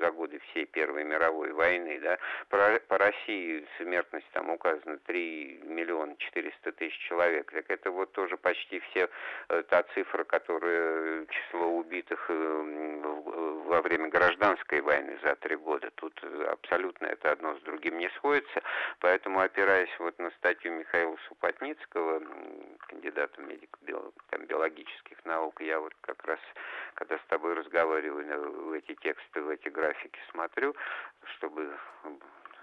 за 0.00 0.10
годы 0.12 0.38
всей 0.50 0.66
Первой 0.66 1.04
мировой 1.04 1.52
войны, 1.52 1.98
да. 2.00 2.18
По 2.48 2.98
России 2.98 3.66
смертность 3.78 4.28
там 4.32 4.50
указана 4.50 4.98
3 4.98 5.47
миллион 5.64 6.16
четыреста 6.16 6.72
тысяч 6.72 6.98
человек. 7.08 7.50
Так 7.50 7.64
это 7.68 7.90
вот 7.90 8.12
тоже 8.12 8.36
почти 8.36 8.80
все 8.80 9.08
э, 9.48 9.62
та 9.68 9.82
цифра, 9.94 10.24
которая 10.24 11.26
число 11.26 11.66
убитых 11.68 12.24
э, 12.28 13.00
во 13.66 13.82
время 13.82 14.08
гражданской 14.08 14.80
войны 14.80 15.18
за 15.22 15.36
три 15.36 15.56
года. 15.56 15.90
Тут 15.96 16.20
абсолютно 16.48 17.06
это 17.06 17.32
одно 17.32 17.56
с 17.56 17.60
другим 17.62 17.98
не 17.98 18.08
сходится. 18.10 18.62
Поэтому, 19.00 19.40
опираясь 19.40 19.94
вот 19.98 20.18
на 20.18 20.30
статью 20.32 20.72
Михаила 20.72 21.16
Супотницкого, 21.28 22.22
кандидата 22.88 23.40
медико 23.40 23.78
там, 24.30 24.46
биологических 24.46 25.24
наук, 25.24 25.60
я 25.60 25.80
вот 25.80 25.94
как 26.00 26.22
раз, 26.24 26.40
когда 26.94 27.18
с 27.18 27.26
тобой 27.28 27.54
разговариваю, 27.54 28.68
в 28.68 28.72
эти 28.72 28.94
тексты, 28.94 29.40
в 29.40 29.48
эти 29.48 29.68
графики 29.68 30.18
смотрю, 30.30 30.74
чтобы 31.36 31.76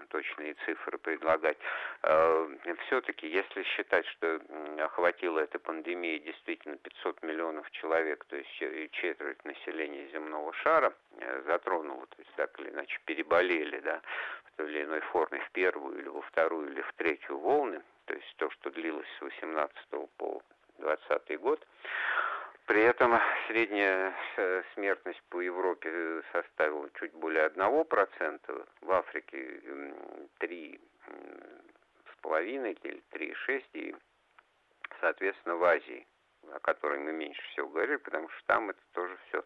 точные 0.06 0.54
цифры 0.64 0.98
предлагать. 0.98 1.58
Э, 2.02 2.48
Все-таки, 2.86 3.28
если 3.28 3.62
считать, 3.64 4.06
что 4.06 4.40
охватила 4.78 5.40
эта 5.40 5.58
пандемия 5.58 6.18
действительно 6.18 6.76
500 6.76 7.22
миллионов 7.22 7.70
человек, 7.72 8.24
то 8.26 8.36
есть 8.36 8.50
четверть 8.92 9.44
населения 9.44 10.08
земного 10.12 10.52
шара 10.54 10.92
э, 11.18 11.42
затронула, 11.46 12.06
то 12.06 12.16
есть 12.18 12.32
так 12.36 12.58
или 12.60 12.70
иначе 12.70 12.98
переболели, 13.04 13.80
да, 13.80 14.00
в 14.44 14.56
той 14.56 14.70
или 14.70 14.84
иной 14.84 15.00
форме 15.00 15.40
в 15.40 15.50
первую 15.50 15.98
или 15.98 16.08
во 16.08 16.22
вторую 16.22 16.70
или 16.70 16.80
в 16.80 16.92
третью 16.94 17.38
волны, 17.38 17.82
то 18.06 18.14
есть 18.14 18.34
то, 18.36 18.50
что 18.50 18.70
длилось 18.70 19.08
с 19.18 19.20
18 19.20 19.76
по 20.16 20.42
20 20.78 21.40
год, 21.40 21.66
при 22.66 22.82
этом 22.82 23.18
средняя 23.46 24.12
э, 24.36 24.62
смертность 24.74 25.22
по 25.30 25.40
Европе 25.40 26.22
составила 26.32 26.90
чуть 26.98 27.12
более 27.14 27.46
1%, 27.48 28.66
в 28.80 28.90
Африке 28.90 29.60
3,5 30.40 30.78
или 32.82 33.02
3,6%, 33.12 33.62
и, 33.74 33.94
соответственно, 35.00 35.56
в 35.56 35.64
Азии 35.64 36.06
о 36.52 36.60
которой 36.60 36.98
мы 36.98 37.12
меньше 37.12 37.42
всего 37.50 37.68
говорили, 37.68 37.96
потому 37.96 38.28
что 38.28 38.46
там 38.46 38.70
это 38.70 38.80
тоже 38.92 39.16
все 39.28 39.44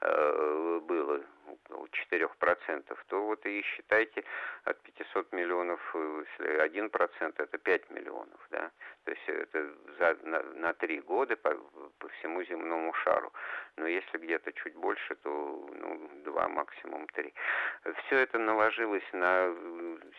э, 0.00 0.80
было 0.82 1.22
около 1.46 1.86
4%, 1.86 2.98
то 3.08 3.24
вот 3.24 3.46
и 3.46 3.62
считайте 3.62 4.24
от 4.64 4.80
500 4.80 5.32
миллионов, 5.32 5.80
если 5.94 6.64
1% 6.66 7.34
это 7.36 7.58
5 7.58 7.90
миллионов, 7.90 8.40
да, 8.50 8.70
то 9.04 9.10
есть 9.10 9.28
это 9.28 9.72
за, 9.98 10.16
на, 10.24 10.72
3 10.74 11.00
года 11.00 11.36
по, 11.36 11.54
по 11.98 12.08
всему 12.08 12.42
земному 12.44 12.92
шару. 12.94 13.32
Но 13.76 13.86
если 13.86 14.18
где-то 14.18 14.52
чуть 14.52 14.74
больше, 14.74 15.14
то 15.16 15.68
ну, 15.72 16.10
2, 16.24 16.48
максимум 16.48 17.06
3. 17.08 17.34
Все 18.06 18.16
это 18.18 18.38
наложилось 18.38 19.12
на 19.12 19.54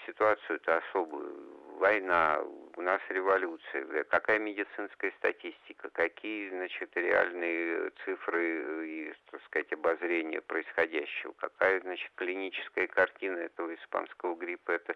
ситуацию-то 0.06 0.78
особую. 0.78 1.36
Война, 1.80 2.42
у 2.78 2.82
нас 2.82 3.02
революция, 3.10 4.04
какая 4.06 4.38
медицинская 4.38 5.12
статистика, 5.18 5.90
какие, 5.90 6.50
значит, 6.50 6.96
реальные 6.96 7.90
цифры 8.06 8.88
и, 8.88 9.14
так 9.32 9.42
сказать, 9.46 9.74
обозрения 9.74 10.42
происходящего, 10.42 11.34
какая, 11.38 11.82
значит, 11.82 12.12
клиническая 12.16 12.88
картина 12.88 13.40
этого 13.40 13.74
испанского 13.74 14.36
гриппа, 14.36 14.72
это 14.72 14.96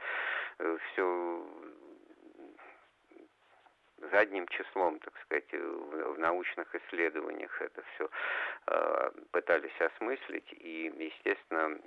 э, 0.59 0.77
все 0.91 1.45
задним 4.11 4.47
числом, 4.49 4.99
так 4.99 5.13
сказать, 5.25 5.51
в, 5.51 6.19
научных 6.19 6.73
исследованиях 6.75 7.61
это 7.61 7.84
все 7.95 8.09
э, 8.67 9.11
пытались 9.32 9.82
осмыслить, 9.82 10.53
и, 10.53 10.93
естественно, 10.97 11.79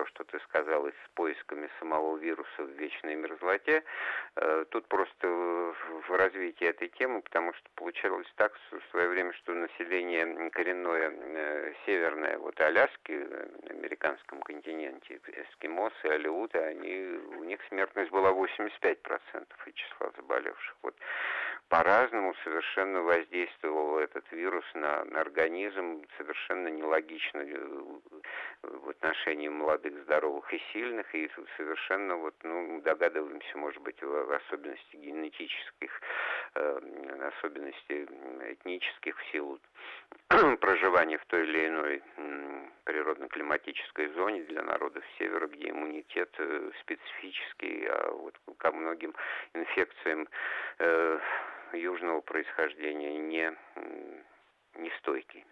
то, 0.00 0.06
что 0.06 0.24
ты 0.24 0.40
сказал, 0.40 0.86
и 0.86 0.92
с 0.92 1.10
поисками 1.14 1.68
самого 1.78 2.16
вируса 2.16 2.62
в 2.62 2.70
вечной 2.70 3.16
мерзлоте. 3.16 3.84
Э, 4.36 4.64
тут 4.70 4.86
просто 4.88 5.28
в 5.28 6.10
развитии 6.10 6.66
этой 6.66 6.88
темы, 6.88 7.20
потому 7.20 7.52
что 7.52 7.68
получалось 7.74 8.26
так 8.36 8.52
в 8.70 8.90
свое 8.90 9.08
время, 9.08 9.32
что 9.34 9.52
население 9.52 10.50
коренное 10.50 11.10
э, 11.10 11.72
северное, 11.84 12.38
вот 12.38 12.58
Аляски, 12.60 13.12
на 13.12 13.70
американском 13.70 14.40
континенте, 14.40 15.20
эскимосы, 15.26 16.06
алиуты, 16.06 16.58
они, 16.58 17.18
у 17.38 17.44
них 17.44 17.60
смертность 17.68 18.10
была 18.10 18.30
85% 18.30 19.46
и 19.66 19.72
числа 19.74 20.10
заболевших. 20.16 20.76
Вот 20.82 20.94
по-разному 21.70 22.34
совершенно 22.42 23.02
воздействовал 23.02 23.98
этот 24.00 24.24
вирус 24.32 24.64
на, 24.74 25.04
на 25.04 25.20
организм, 25.20 26.04
совершенно 26.18 26.66
нелогично 26.66 27.38
э, 27.38 27.56
в 28.62 28.88
отношении 28.90 29.48
молодых, 29.48 29.89
здоровых 30.04 30.52
и 30.52 30.60
сильных, 30.72 31.14
и 31.14 31.30
совершенно 31.56 32.16
вот, 32.16 32.34
ну, 32.42 32.80
догадываемся, 32.82 33.58
может 33.58 33.82
быть, 33.82 34.00
в 34.02 34.32
особенности 34.32 34.96
генетических, 34.96 36.00
э, 36.54 37.30
особенностей 37.38 38.04
этнических 38.52 39.18
в 39.18 39.32
силу 39.32 39.58
проживания 40.60 41.18
в 41.18 41.26
той 41.26 41.42
или 41.44 41.66
иной 41.68 42.02
природно-климатической 42.84 44.08
зоне 44.14 44.42
для 44.44 44.62
народов 44.62 45.04
севера, 45.18 45.46
где 45.46 45.70
иммунитет 45.70 46.34
э, 46.38 46.70
специфический, 46.80 47.86
а 47.86 48.10
вот 48.10 48.34
ко 48.58 48.72
многим 48.72 49.14
инфекциям 49.54 50.28
э, 50.78 51.20
южного 51.72 52.20
происхождения 52.20 53.16
не, 53.18 53.56
не 54.74 54.90
стойкий. 54.98 55.44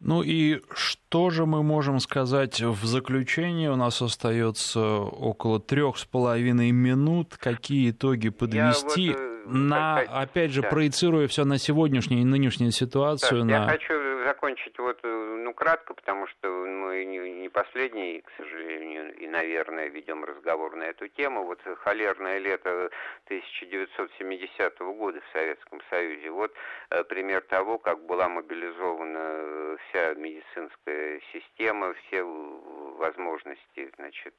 Ну 0.00 0.22
и 0.22 0.60
что 0.74 1.30
же 1.30 1.46
мы 1.46 1.62
можем 1.62 2.00
сказать 2.00 2.60
в 2.60 2.84
заключение? 2.84 3.70
У 3.70 3.76
нас 3.76 4.02
остается 4.02 4.80
около 4.80 5.58
трех 5.58 5.96
с 5.96 6.04
половиной 6.04 6.70
минут. 6.70 7.36
Какие 7.38 7.90
итоги 7.90 8.28
подвести? 8.28 9.08
Вот, 9.08 9.18
э, 9.18 9.36
на, 9.46 9.98
опять 10.00 10.50
же, 10.50 10.62
да. 10.62 10.68
проецируя 10.68 11.28
все 11.28 11.44
на 11.44 11.58
сегодняшнюю 11.58 12.22
и 12.22 12.24
нынешнюю 12.24 12.72
ситуацию. 12.72 13.40
Так, 13.40 13.48
на... 13.48 13.52
Я 13.52 13.66
хочу 13.66 13.94
закончить 14.26 14.76
вот, 14.78 14.98
э, 15.04 15.08
ну, 15.08 15.54
кратко, 15.54 15.94
потому 15.94 16.26
что 16.26 16.48
мы 16.48 17.04
не, 17.04 17.48
последний, 17.48 18.22
к 18.22 18.30
сожалению, 18.36 19.14
и, 19.16 19.28
наверное, 19.28 19.88
ведем 19.88 20.24
разговор 20.24 20.74
на 20.74 20.84
эту 20.84 21.06
тему. 21.08 21.44
Вот 21.44 21.60
холерное 21.84 22.38
лето 22.38 22.90
1970 23.26 24.78
года 24.80 25.20
в 25.20 25.32
Советском 25.32 25.80
Союзе. 25.90 26.30
Вот 26.30 26.52
э, 26.90 27.04
пример 27.04 27.42
того, 27.42 27.78
как 27.78 28.00
была 28.04 28.28
мобилизована 28.28 29.78
вся 29.88 30.14
медицинская 30.14 31.20
система, 31.32 31.94
все 31.94 32.22
возможности, 32.24 33.90
значит, 33.96 34.34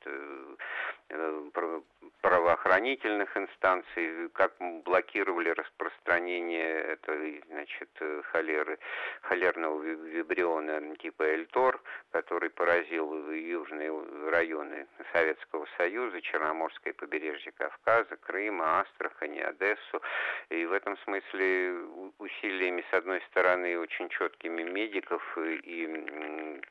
правоохранительных 2.22 3.38
инстанций, 3.38 4.30
как 4.34 4.54
блокировали 4.84 5.50
распространение 5.50 6.80
этой, 6.80 7.44
значит, 7.50 7.90
холеры, 8.32 8.80
холерного 9.22 9.77
вибриона 9.80 10.96
типа 10.98 11.24
Эльтор, 11.24 11.82
который 12.12 12.50
поразил 12.50 13.32
южные 13.32 13.92
районы 14.30 14.88
Советского 15.14 15.68
Союза, 15.78 16.22
Черноморское 16.22 16.94
побережье 16.94 17.52
Кавказа, 17.52 18.18
Крыма, 18.18 18.82
Астрахани, 18.82 19.40
Одессу. 19.40 20.02
И 20.50 20.66
в 20.66 20.74
этом 20.74 20.98
смысле 21.00 21.74
усилиями, 22.18 22.84
с 22.90 22.94
одной 22.94 23.22
стороны, 23.30 23.78
очень 23.80 24.10
четкими 24.10 24.64
медиков 24.64 25.38
и 25.38 26.62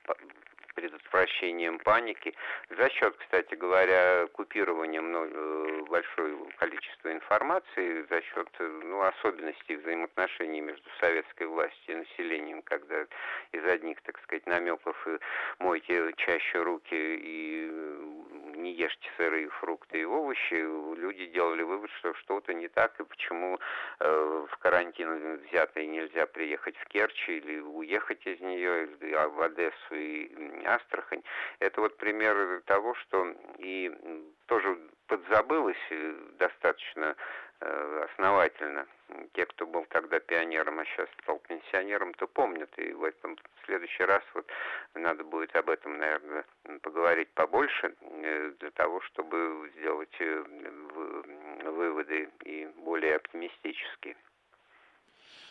предотвращением 0.77 1.79
паники, 1.79 2.35
за 2.71 2.89
счет, 2.91 3.17
кстати 3.17 3.55
говоря, 3.55 4.27
купирования 4.29 5.03
э, 5.03 5.83
большого 5.89 6.51
количества 6.59 7.13
информации, 7.13 8.07
за 8.09 8.23
счет 8.23 8.49
э, 8.59 8.81
ну, 8.85 9.01
особенностей 9.03 9.77
взаимоотношений 9.77 10.61
между 10.61 10.89
советской 11.01 11.47
властью 11.49 11.97
и 11.97 11.99
населением, 11.99 12.63
когда 12.63 13.07
из 13.53 13.65
одних, 13.65 14.01
так 14.03 14.21
сказать, 14.23 14.47
намеков 14.47 14.97
мойте 15.59 16.13
чаще 16.19 16.63
руки 16.63 16.95
и 16.95 18.16
не 18.67 18.73
ешьте 18.73 19.09
сырые 19.17 19.49
фрукты 19.49 20.01
и 20.01 20.05
овощи, 20.05 20.55
люди 20.55 21.27
делали 21.27 21.63
вывод, 21.63 21.91
что 21.99 22.15
что-то 22.15 22.53
не 22.53 22.69
так, 22.69 22.99
и 23.01 23.05
почему 23.05 23.59
э, 24.01 24.47
в 24.51 24.57
карантин 24.59 25.37
взятый 25.47 25.87
нельзя 25.87 26.27
приехать 26.27 26.77
в 26.79 26.87
Керчь 26.87 27.29
или 27.29 27.61
уехать 27.61 28.27
из 28.27 28.41
нее, 28.41 28.89
а 29.17 29.29
в 29.29 29.41
Одессу 29.41 29.95
и 29.95 30.65
Астрахань. 30.65 31.23
Это 31.61 31.81
вот 31.81 31.97
пример 31.97 32.63
того, 32.67 32.95
что 32.95 33.35
и 33.59 33.93
тоже 34.47 34.77
подзабылось 35.07 35.77
э, 35.91 36.15
достаточно 36.39 37.15
основательно. 37.61 38.87
Те, 39.35 39.47
кто 39.47 39.67
был 39.67 39.87
тогда 39.91 40.19
пионером, 40.21 40.79
а 40.79 40.85
сейчас 40.85 41.09
стал 41.23 41.39
пенсионером, 41.39 42.13
то 42.15 42.27
помнят. 42.27 42.71
И 42.79 42.93
в 42.93 43.05
этом 43.05 43.37
в 43.37 43.67
следующий 43.67 44.05
раз 44.05 44.23
вот 44.35 44.47
надо 44.95 45.25
будет 45.25 45.55
об 45.57 45.71
этом, 45.71 45.99
наверное, 45.99 46.45
поговорить 46.83 47.29
побольше 47.35 47.95
э, 48.01 48.53
для 48.61 48.71
того, 48.73 49.01
чтобы 49.03 49.71
сделать 49.77 50.17
выводы 51.65 52.29
и 52.45 52.69
более 52.85 53.17
оптимистические. 53.17 54.17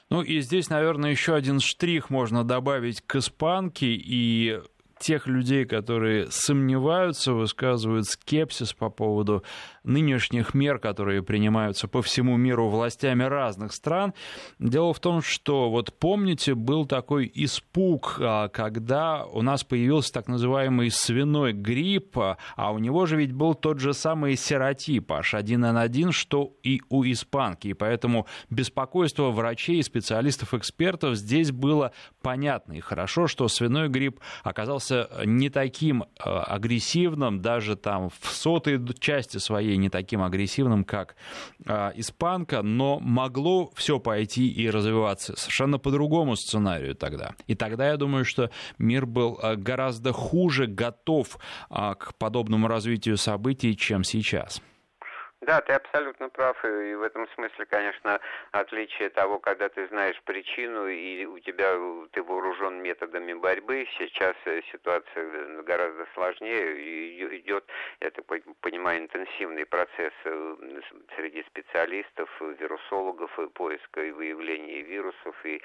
Ну 0.10 0.22
и 0.22 0.40
здесь, 0.40 0.70
наверное, 0.70 1.12
еще 1.12 1.34
один 1.34 1.60
штрих 1.60 2.10
можно 2.10 2.44
добавить 2.44 3.02
к 3.02 3.16
испанке 3.16 3.88
и 3.88 4.62
тех 5.00 5.28
людей, 5.28 5.66
которые 5.66 6.28
сомневаются, 6.30 7.34
высказывают 7.34 8.06
скепсис 8.06 8.74
по 8.74 8.90
поводу 8.90 9.44
нынешних 9.84 10.54
мер, 10.54 10.80
которые 10.80 11.22
принимаются 11.22 11.88
по 11.88 12.02
всему 12.02 12.38
миру 12.38 12.70
властями 12.70 13.24
разных 13.24 13.74
стран. 13.74 14.14
Дело 14.60 14.94
в 14.94 15.00
том, 15.00 15.22
что 15.22 15.70
вот 15.70 15.94
помните, 15.94 16.56
был 16.56 16.86
такой 16.86 17.32
испуг, 17.34 18.18
а, 18.20 18.48
когда 18.50 19.26
у 19.26 19.42
нас 19.42 19.64
появился 19.64 20.14
так 20.14 20.28
называемый 20.28 20.90
свиной 20.90 21.54
грипп, 21.54 22.18
а 22.18 22.72
у 22.72 22.80
него 22.80 23.06
же 23.06 23.18
ведь 23.18 23.32
был 23.32 23.54
тот 23.54 23.80
же 23.80 23.94
самый 23.94 24.36
серотип 24.36 25.12
H1N1, 25.12 26.12
что 26.12 26.54
и 26.64 26.82
у 26.90 27.04
испанки. 27.04 27.70
И 27.70 27.74
поэтому 27.74 28.28
беспокойство 28.50 29.32
врачей, 29.32 29.84
специалистов, 29.84 30.54
экспертов 30.54 31.16
здесь 31.16 31.52
было 31.52 31.92
понятно. 32.22 32.74
И 32.74 32.80
хорошо, 32.80 33.28
что 33.28 33.48
свиной 33.48 33.90
грипп 33.90 34.20
оказался 34.44 34.85
оказался 34.86 35.26
не 35.26 35.50
таким 35.50 36.06
агрессивным, 36.20 37.42
даже 37.42 37.76
там 37.76 38.10
в 38.10 38.28
сотой 38.32 38.80
части 39.00 39.38
своей 39.38 39.78
не 39.78 39.90
таким 39.90 40.22
агрессивным, 40.22 40.84
как 40.84 41.16
испанка, 41.96 42.62
но 42.62 43.00
могло 43.00 43.72
все 43.76 44.00
пойти 44.00 44.48
и 44.48 44.70
развиваться 44.70 45.36
совершенно 45.38 45.80
по 45.80 45.92
другому 45.92 46.36
сценарию 46.36 46.96
тогда. 46.96 47.36
И 47.48 47.56
тогда 47.56 47.90
я 47.90 47.98
думаю, 47.98 48.26
что 48.26 48.50
мир 48.78 49.06
был 49.06 49.40
гораздо 49.58 50.12
хуже 50.14 50.68
готов 50.68 51.38
к 51.70 52.14
подобному 52.18 52.68
развитию 52.68 53.18
событий, 53.18 53.76
чем 53.76 54.04
сейчас. 54.04 54.62
Да, 55.46 55.62
ты 55.62 55.74
абсолютно 55.74 56.28
прав, 56.30 56.58
и 56.66 56.96
в 56.96 57.04
этом 57.04 57.28
смысле, 57.36 57.68
конечно, 57.68 58.20
отличие 58.52 59.10
того, 59.12 59.38
когда 59.38 59.70
ты 59.70 59.88
знаешь 59.90 60.20
причину 60.24 60.88
и 60.88 61.26
у 61.26 61.38
тебя 61.38 61.78
ты 62.14 62.24
вооружен 62.24 62.82
методами 62.82 63.34
борьбы, 63.34 63.88
сейчас 64.00 64.36
э, 64.46 64.62
ситуация 64.72 65.62
гораздо 65.62 66.08
сложнее, 66.16 66.82
и 66.82 67.38
идет, 67.42 67.64
я 68.02 68.10
так 68.10 68.26
понимаю, 68.62 69.02
интенсивный 69.02 69.68
процесс 69.68 70.14
э, 70.24 70.82
среди 71.16 71.44
специалистов, 71.44 72.28
вирусологов, 72.42 73.30
поиска 73.54 74.04
и 74.04 74.10
выявления 74.10 74.82
вирусов, 74.82 75.36
и 75.46 75.62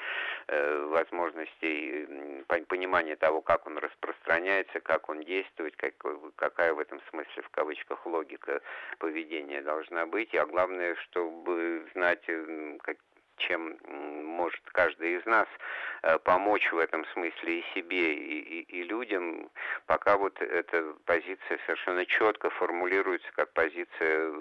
э, 0.48 0.86
возможностей 0.88 2.44
понимания 2.68 3.16
того, 3.16 3.40
как 3.40 3.66
он 3.66 3.78
распространяется, 3.78 4.80
как 4.80 5.08
он 5.08 5.22
действует, 5.22 5.74
как, 5.76 5.94
какая 6.36 6.74
в 6.74 6.78
этом 6.80 7.00
смысле, 7.08 7.42
в 7.44 7.48
кавычках, 7.48 8.04
логика 8.04 8.60
поведения 8.98 9.62
должна 9.70 10.06
быть, 10.06 10.34
а 10.34 10.46
главное, 10.46 10.96
чтобы 11.04 11.86
знать, 11.94 12.22
как, 12.82 12.96
чем 13.36 13.76
может 14.36 14.60
каждый 14.72 15.16
из 15.16 15.26
нас 15.26 15.46
э, 16.02 16.18
помочь 16.18 16.70
в 16.72 16.78
этом 16.78 17.04
смысле 17.12 17.60
и 17.60 17.64
себе, 17.74 18.14
и, 18.14 18.38
и, 18.60 18.80
и 18.80 18.82
людям, 18.82 19.48
пока 19.86 20.16
вот 20.16 20.40
эта 20.40 20.94
позиция 21.06 21.58
совершенно 21.66 22.04
четко 22.04 22.50
формулируется 22.50 23.28
как 23.36 23.52
позиция 23.52 24.32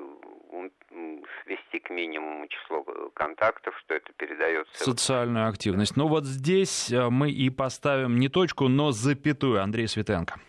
свести 1.43 1.79
к 1.79 1.89
минимуму 1.91 2.47
число 2.47 2.83
контактов, 3.13 3.77
что 3.79 3.93
это 3.95 4.11
передается... 4.13 4.83
Социальную 4.83 5.47
активность. 5.47 5.95
Ну 5.95 6.07
вот 6.07 6.25
здесь 6.25 6.91
э, 6.91 7.09
мы 7.09 7.29
и 7.29 7.49
поставим 7.49 8.17
не 8.17 8.29
точку, 8.29 8.67
но 8.67 8.91
запятую. 8.91 9.61
Андрей 9.61 9.87
Светенко. 9.87 10.39